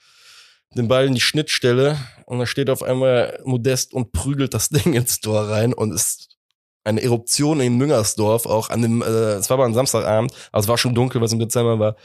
[0.77, 4.93] Den Ball in die Schnittstelle und da steht auf einmal Modest und prügelt das Ding
[4.95, 6.37] ins Tor rein und ist
[6.85, 10.69] eine Eruption in Müngersdorf, auch an dem, äh, es war aber ein Samstagabend, also es
[10.69, 11.97] war schon dunkel, was im Dezember war.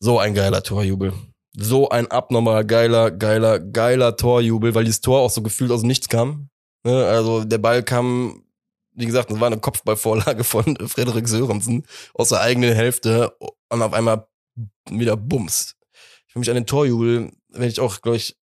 [0.00, 1.12] So ein geiler Torjubel.
[1.56, 5.88] So ein abnormal geiler, geiler, geiler Torjubel, weil dieses Tor auch so gefühlt aus dem
[5.88, 6.48] Nichts kam.
[6.84, 7.06] Ne?
[7.06, 8.42] Also der Ball kam,
[8.94, 13.36] wie gesagt, das war eine Kopfballvorlage von Frederik Sörensen aus der eigenen Hälfte
[13.68, 14.26] und auf einmal
[14.90, 15.76] wieder Bums.
[16.28, 18.36] Ich will mich an den Torjubel, werde ich auch, glaube ich,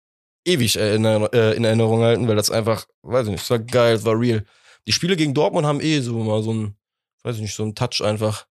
[0.45, 4.05] ewig äh, in Erinnerung halten, weil das einfach, weiß ich nicht, es war geil, es
[4.05, 4.45] war real
[4.87, 6.77] die Spiele gegen Dortmund haben eh so mal so ein,
[7.23, 8.47] weiß ich nicht, so ein Touch einfach,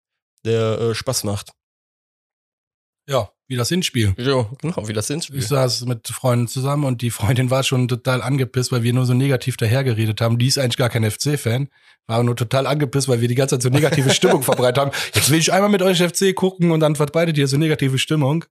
[0.45, 1.51] der äh, Spaß macht.
[3.07, 4.13] Ja, wie das Hinspiel.
[4.17, 5.37] Ja, genau, wie das Hinspiel.
[5.37, 9.05] Ich saß mit Freunden zusammen und die Freundin war schon total angepisst, weil wir nur
[9.05, 10.37] so negativ dahergeredet haben.
[10.37, 11.67] Die ist eigentlich gar kein FC-Fan,
[12.07, 14.91] war nur total angepisst, weil wir die ganze Zeit so negative Stimmung verbreitet haben.
[15.13, 18.45] Jetzt will ich einmal mit euch FC gucken und dann verbreitet ihr so negative Stimmung.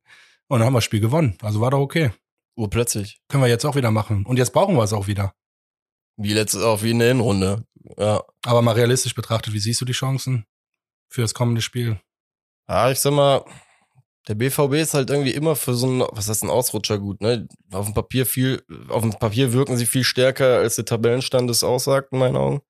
[0.48, 1.38] Und dann haben wir das Spiel gewonnen.
[1.40, 2.10] Also war doch okay.
[2.56, 3.22] Urplötzlich.
[3.28, 4.26] Können wir jetzt auch wieder machen.
[4.26, 5.32] Und jetzt brauchen wir es auch wieder.
[6.18, 7.64] Wie letztes, auch wie in der Hinrunde.
[7.96, 8.22] Ja.
[8.44, 10.44] Aber mal realistisch betrachtet, wie siehst du die Chancen
[11.08, 11.98] für das kommende Spiel?
[12.68, 13.44] Ja, ich sag mal,
[14.28, 17.48] der BVB ist halt irgendwie immer für so ein, was heißt ein Ausrutscher gut, ne?
[17.72, 21.64] Auf dem Papier viel, auf dem Papier wirken sie viel stärker, als der Tabellenstand es
[21.64, 22.60] aussagt, in meinen Augen.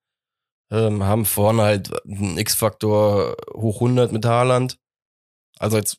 [0.70, 4.78] Ähm, haben vorne halt einen X-Faktor hoch 100 mit Haaland.
[5.58, 5.98] Also jetzt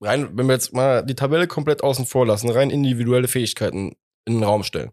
[0.00, 3.96] rein, wenn wir jetzt mal die Tabelle komplett außen vor lassen, rein individuelle Fähigkeiten
[4.26, 4.92] in den Raum stellen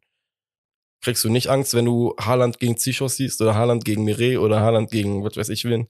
[1.05, 4.61] kriegst du nicht Angst, wenn du Haaland gegen Zichos siehst oder Haaland gegen Mireille oder
[4.61, 5.87] Haaland gegen was weiß ich wen.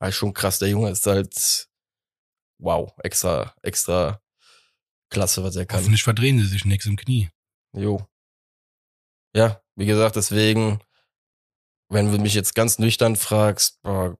[0.00, 1.68] Also schon krass, der Junge ist halt
[2.58, 4.20] wow, extra, extra
[5.10, 5.80] klasse, was er kann.
[5.80, 7.30] Hoffentlich verdrehen sie sich nichts im Knie.
[7.72, 8.06] Jo.
[9.34, 10.80] Ja, wie gesagt, deswegen,
[11.88, 14.16] wenn du mich jetzt ganz nüchtern fragst, boah,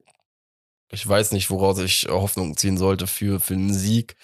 [0.90, 4.16] ich weiß nicht, woraus ich Hoffnung ziehen sollte für, für einen Sieg.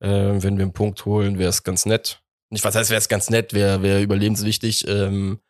[0.00, 2.20] Äh, wenn wir einen Punkt holen, wäre es ganz nett.
[2.50, 4.86] Nicht, was heißt, wäre es ganz nett, wäre wär überlebenswichtig.
[4.88, 5.40] Ähm,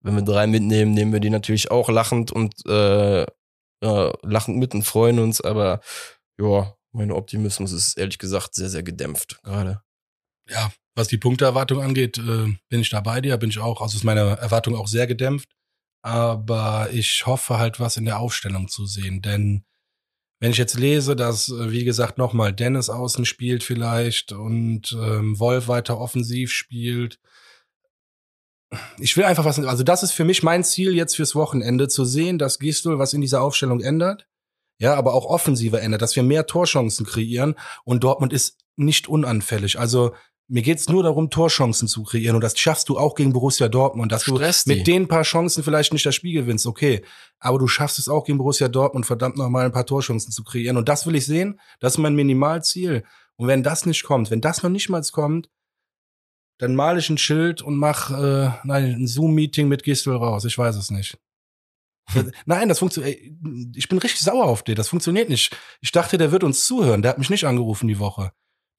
[0.00, 3.26] wenn wir drei mitnehmen, nehmen wir die natürlich auch lachend und äh,
[3.82, 5.80] ja, lachend mit und freuen uns, aber
[6.40, 9.82] ja, mein Optimismus ist ehrlich gesagt sehr, sehr gedämpft gerade.
[10.48, 13.96] Ja, was die Punkteerwartung angeht, äh, bin ich da bei dir, bin ich auch, also
[13.96, 15.48] ist meine Erwartung auch sehr gedämpft.
[16.02, 19.64] Aber ich hoffe halt, was in der Aufstellung zu sehen, denn
[20.40, 25.38] wenn ich jetzt lese, dass, äh, wie gesagt, nochmal Dennis außen spielt vielleicht und ähm,
[25.38, 27.20] Wolf weiter offensiv spielt,
[28.98, 32.04] ich will einfach was, also das ist für mich mein Ziel jetzt fürs Wochenende, zu
[32.04, 34.26] sehen, dass Gistol was in dieser Aufstellung ändert,
[34.78, 37.54] ja, aber auch offensiver ändert, dass wir mehr Torchancen kreieren
[37.84, 39.78] und Dortmund ist nicht unanfällig.
[39.78, 40.12] Also
[40.48, 42.34] mir geht's nur darum, Torchancen zu kreieren.
[42.34, 44.12] Und das schaffst du auch gegen Borussia Dortmund.
[44.12, 47.02] Dass Stress du mit den paar Chancen vielleicht nicht das Spiel gewinnst, okay.
[47.38, 50.76] Aber du schaffst es auch gegen Borussia Dortmund, verdammt nochmal ein paar Torchancen zu kreieren.
[50.76, 51.58] Und das will ich sehen.
[51.80, 53.04] Das ist mein Minimalziel.
[53.36, 55.48] Und wenn das nicht kommt, wenn das noch nicht mal kommt,
[56.58, 60.44] dann male ich ein Schild und mach äh, nein, ein Zoom-Meeting mit Gistel raus.
[60.44, 61.18] Ich weiß es nicht.
[62.46, 63.18] Nein, das funktioniert.
[63.74, 64.74] Ich bin richtig sauer auf dir.
[64.74, 65.56] Das funktioniert nicht.
[65.80, 67.02] Ich dachte, der wird uns zuhören.
[67.02, 68.32] Der hat mich nicht angerufen die Woche.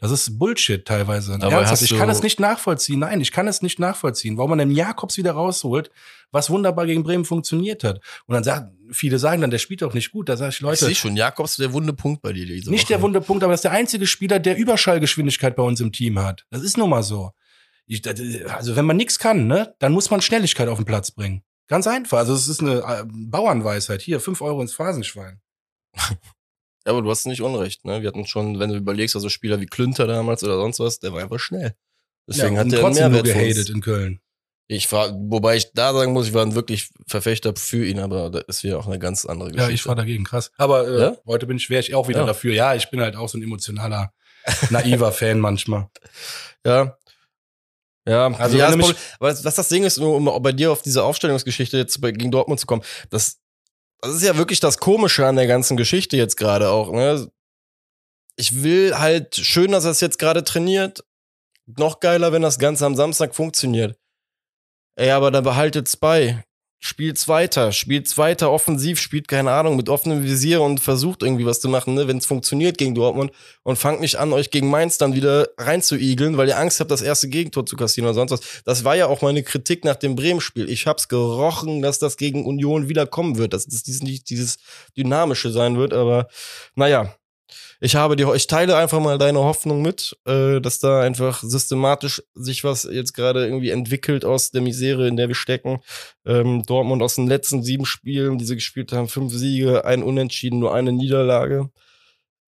[0.03, 1.37] Das ist Bullshit teilweise.
[1.81, 2.99] Ich kann es nicht nachvollziehen.
[2.99, 5.91] Nein, ich kann es nicht nachvollziehen, warum man den Jakobs wieder rausholt,
[6.29, 8.01] was wunderbar gegen Bremen funktioniert hat.
[8.25, 10.27] Und dann sagen, viele sagen dann, der spielt doch nicht gut.
[10.27, 10.73] Da sage ich, Leute.
[10.73, 12.45] Ich sehe schon, Jakobs der wunde Punkt bei dir.
[12.45, 12.93] Diese nicht Woche.
[12.93, 16.19] der wunde Punkt, aber das ist der einzige Spieler, der Überschallgeschwindigkeit bei uns im Team
[16.19, 16.45] hat.
[16.49, 17.31] Das ist nun mal so.
[17.85, 18.01] Ich,
[18.51, 21.43] also wenn man nichts kann, ne, dann muss man Schnelligkeit auf den Platz bringen.
[21.73, 22.19] Ganz einfach.
[22.19, 24.03] Also es ist eine äh, Bauernweisheit.
[24.03, 25.41] Hier, fünf Euro ins Phasenschwein.
[26.85, 28.03] Ja, aber du hast nicht unrecht, ne?
[28.03, 31.13] Wir hatten schon, wenn du überlegst, also Spieler wie Klünter damals oder sonst was, der
[31.13, 31.73] war einfach schnell.
[32.27, 34.19] Deswegen ja, hat der trotzdem Mehrwert nur gehatet in Köln.
[34.67, 38.29] Ich war, wobei ich da sagen muss, ich war ein wirklich Verfechter für ihn, aber
[38.29, 39.71] da ist wieder auch eine ganz andere Geschichte.
[39.71, 40.51] Ja, ich war dagegen, krass.
[40.57, 41.17] Aber äh, ja?
[41.25, 42.25] heute bin ich, wäre ich auch wieder ja.
[42.27, 42.53] dafür.
[42.53, 44.13] Ja, ich bin halt auch so ein emotionaler,
[44.69, 45.89] naiver Fan manchmal.
[46.63, 46.97] Ja.
[48.07, 51.03] Ja, also ja, das was, was das Ding ist, nur um bei dir auf diese
[51.03, 53.39] Aufstellungsgeschichte jetzt gegen Dortmund zu kommen, das
[54.03, 56.91] das ist ja wirklich das Komische an der ganzen Geschichte jetzt gerade auch.
[56.91, 57.31] Ne?
[58.35, 61.05] Ich will halt schön, dass er es jetzt gerade trainiert.
[61.77, 63.97] Noch geiler, wenn das Ganze am Samstag funktioniert.
[64.95, 66.43] Ey, aber dann behaltet's bei
[66.83, 71.61] spielt's weiter, spielt's weiter offensiv, spielt keine Ahnung mit offenem Visier und versucht irgendwie was
[71.61, 73.31] zu machen, ne, wenn es funktioniert gegen Dortmund
[73.63, 77.01] und fangt nicht an, euch gegen Mainz dann wieder reinzuigeln, weil ihr Angst habt, das
[77.01, 78.63] erste Gegentor zu kassieren oder sonst was.
[78.65, 80.69] Das war ja auch meine Kritik nach dem Bremen-Spiel.
[80.69, 84.57] Ich hab's gerochen, dass das gegen Union wieder kommen wird, dass das dieses, dieses
[84.97, 86.27] dynamische sein wird, aber
[86.75, 87.15] naja,
[87.83, 92.23] ich habe die, ich teile einfach mal deine Hoffnung mit, äh, dass da einfach systematisch
[92.33, 95.81] sich was jetzt gerade irgendwie entwickelt aus der Misere, in der wir stecken.
[96.25, 100.59] Ähm, Dortmund aus den letzten sieben Spielen, die sie gespielt haben, fünf Siege, ein Unentschieden,
[100.59, 101.71] nur eine Niederlage.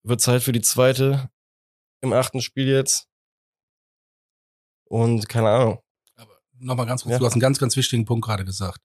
[0.04, 1.30] Wird Zeit für die zweite
[2.00, 3.10] im achten Spiel jetzt.
[4.86, 5.80] Und keine Ahnung.
[6.16, 7.20] Aber nochmal ganz kurz, ja.
[7.20, 8.80] du hast einen ganz, ganz wichtigen Punkt gerade gesagt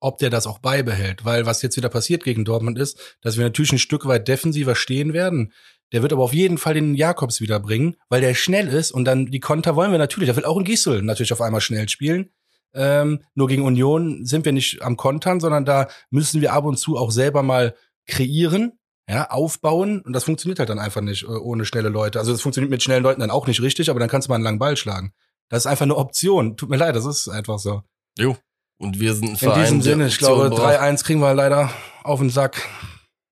[0.00, 1.24] ob der das auch beibehält.
[1.24, 4.74] Weil was jetzt wieder passiert gegen Dortmund ist, dass wir natürlich ein Stück weit defensiver
[4.74, 5.52] stehen werden.
[5.92, 9.26] Der wird aber auf jeden Fall den Jakobs wiederbringen, weil der schnell ist und dann
[9.26, 10.28] die Konter wollen wir natürlich.
[10.28, 12.30] Da will auch ein Giesel natürlich auf einmal schnell spielen.
[12.74, 16.78] Ähm, nur gegen Union sind wir nicht am Kontern, sondern da müssen wir ab und
[16.78, 17.74] zu auch selber mal
[18.06, 18.72] kreieren,
[19.08, 22.18] ja, aufbauen und das funktioniert halt dann einfach nicht äh, ohne schnelle Leute.
[22.18, 24.34] Also das funktioniert mit schnellen Leuten dann auch nicht richtig, aber dann kannst du mal
[24.34, 25.12] einen langen Ball schlagen.
[25.48, 26.58] Das ist einfach eine Option.
[26.58, 27.82] Tut mir leid, das ist einfach so.
[28.18, 28.36] Jo.
[28.78, 29.58] Und wir sind ein Verein.
[29.58, 31.70] In diesem Sinne, ich glaube, 3-1 kriegen wir leider
[32.04, 32.62] auf den Sack.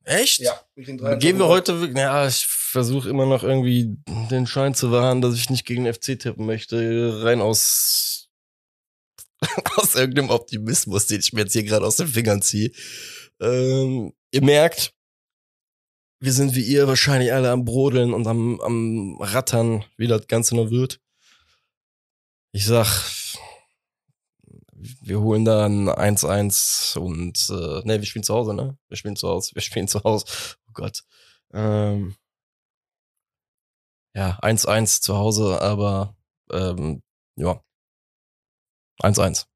[0.07, 0.39] Echt?
[0.39, 0.61] Ja.
[0.77, 3.97] Gehen wir heute, ja, ich versuche immer noch irgendwie
[4.31, 8.29] den Schein zu wahren, dass ich nicht gegen den FC tippen möchte, rein aus,
[9.77, 12.71] aus irgendeinem Optimismus, den ich mir jetzt hier gerade aus den Fingern ziehe.
[13.41, 14.95] Ähm, ihr merkt,
[16.21, 20.55] wir sind wie ihr wahrscheinlich alle am Brodeln und am, am Rattern, wie das Ganze
[20.55, 21.01] noch wird.
[22.53, 22.87] Ich sag,
[25.01, 28.79] wir holen dann 1-1 und äh, ne, wir spielen zu Hause, ne?
[28.89, 30.27] Wir spielen zu Hause, wir spielen zu Hause.
[30.69, 31.05] Oh Gott.
[31.53, 32.17] Ähm,
[34.15, 36.17] ja, 1-1 zu Hause, aber
[36.51, 37.03] ähm,
[37.37, 37.61] ja.
[39.03, 39.47] 1-1.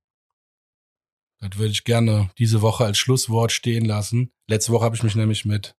[1.40, 4.32] Das würde ich gerne diese Woche als Schlusswort stehen lassen.
[4.46, 5.74] Letzte Woche habe ich mich nämlich mit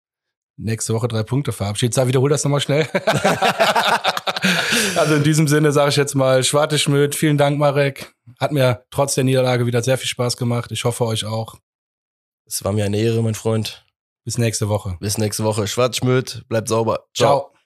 [0.61, 1.93] nächste Woche drei Punkte verabschiedet.
[1.93, 2.87] Sag, wiederhol das nochmal schnell.
[4.95, 8.13] also in diesem Sinne sage ich jetzt mal Schwarte Schmidt, vielen Dank, Marek.
[8.39, 10.71] Hat mir trotz der Niederlage wieder sehr viel Spaß gemacht.
[10.71, 11.55] Ich hoffe euch auch.
[12.45, 13.85] Es war mir eine Ehre, mein Freund.
[14.23, 14.97] Bis nächste Woche.
[14.99, 15.67] Bis nächste Woche.
[15.67, 17.05] Schwarz Schmidt, bleibt sauber.
[17.13, 17.39] Ciao.
[17.39, 17.60] Ciao.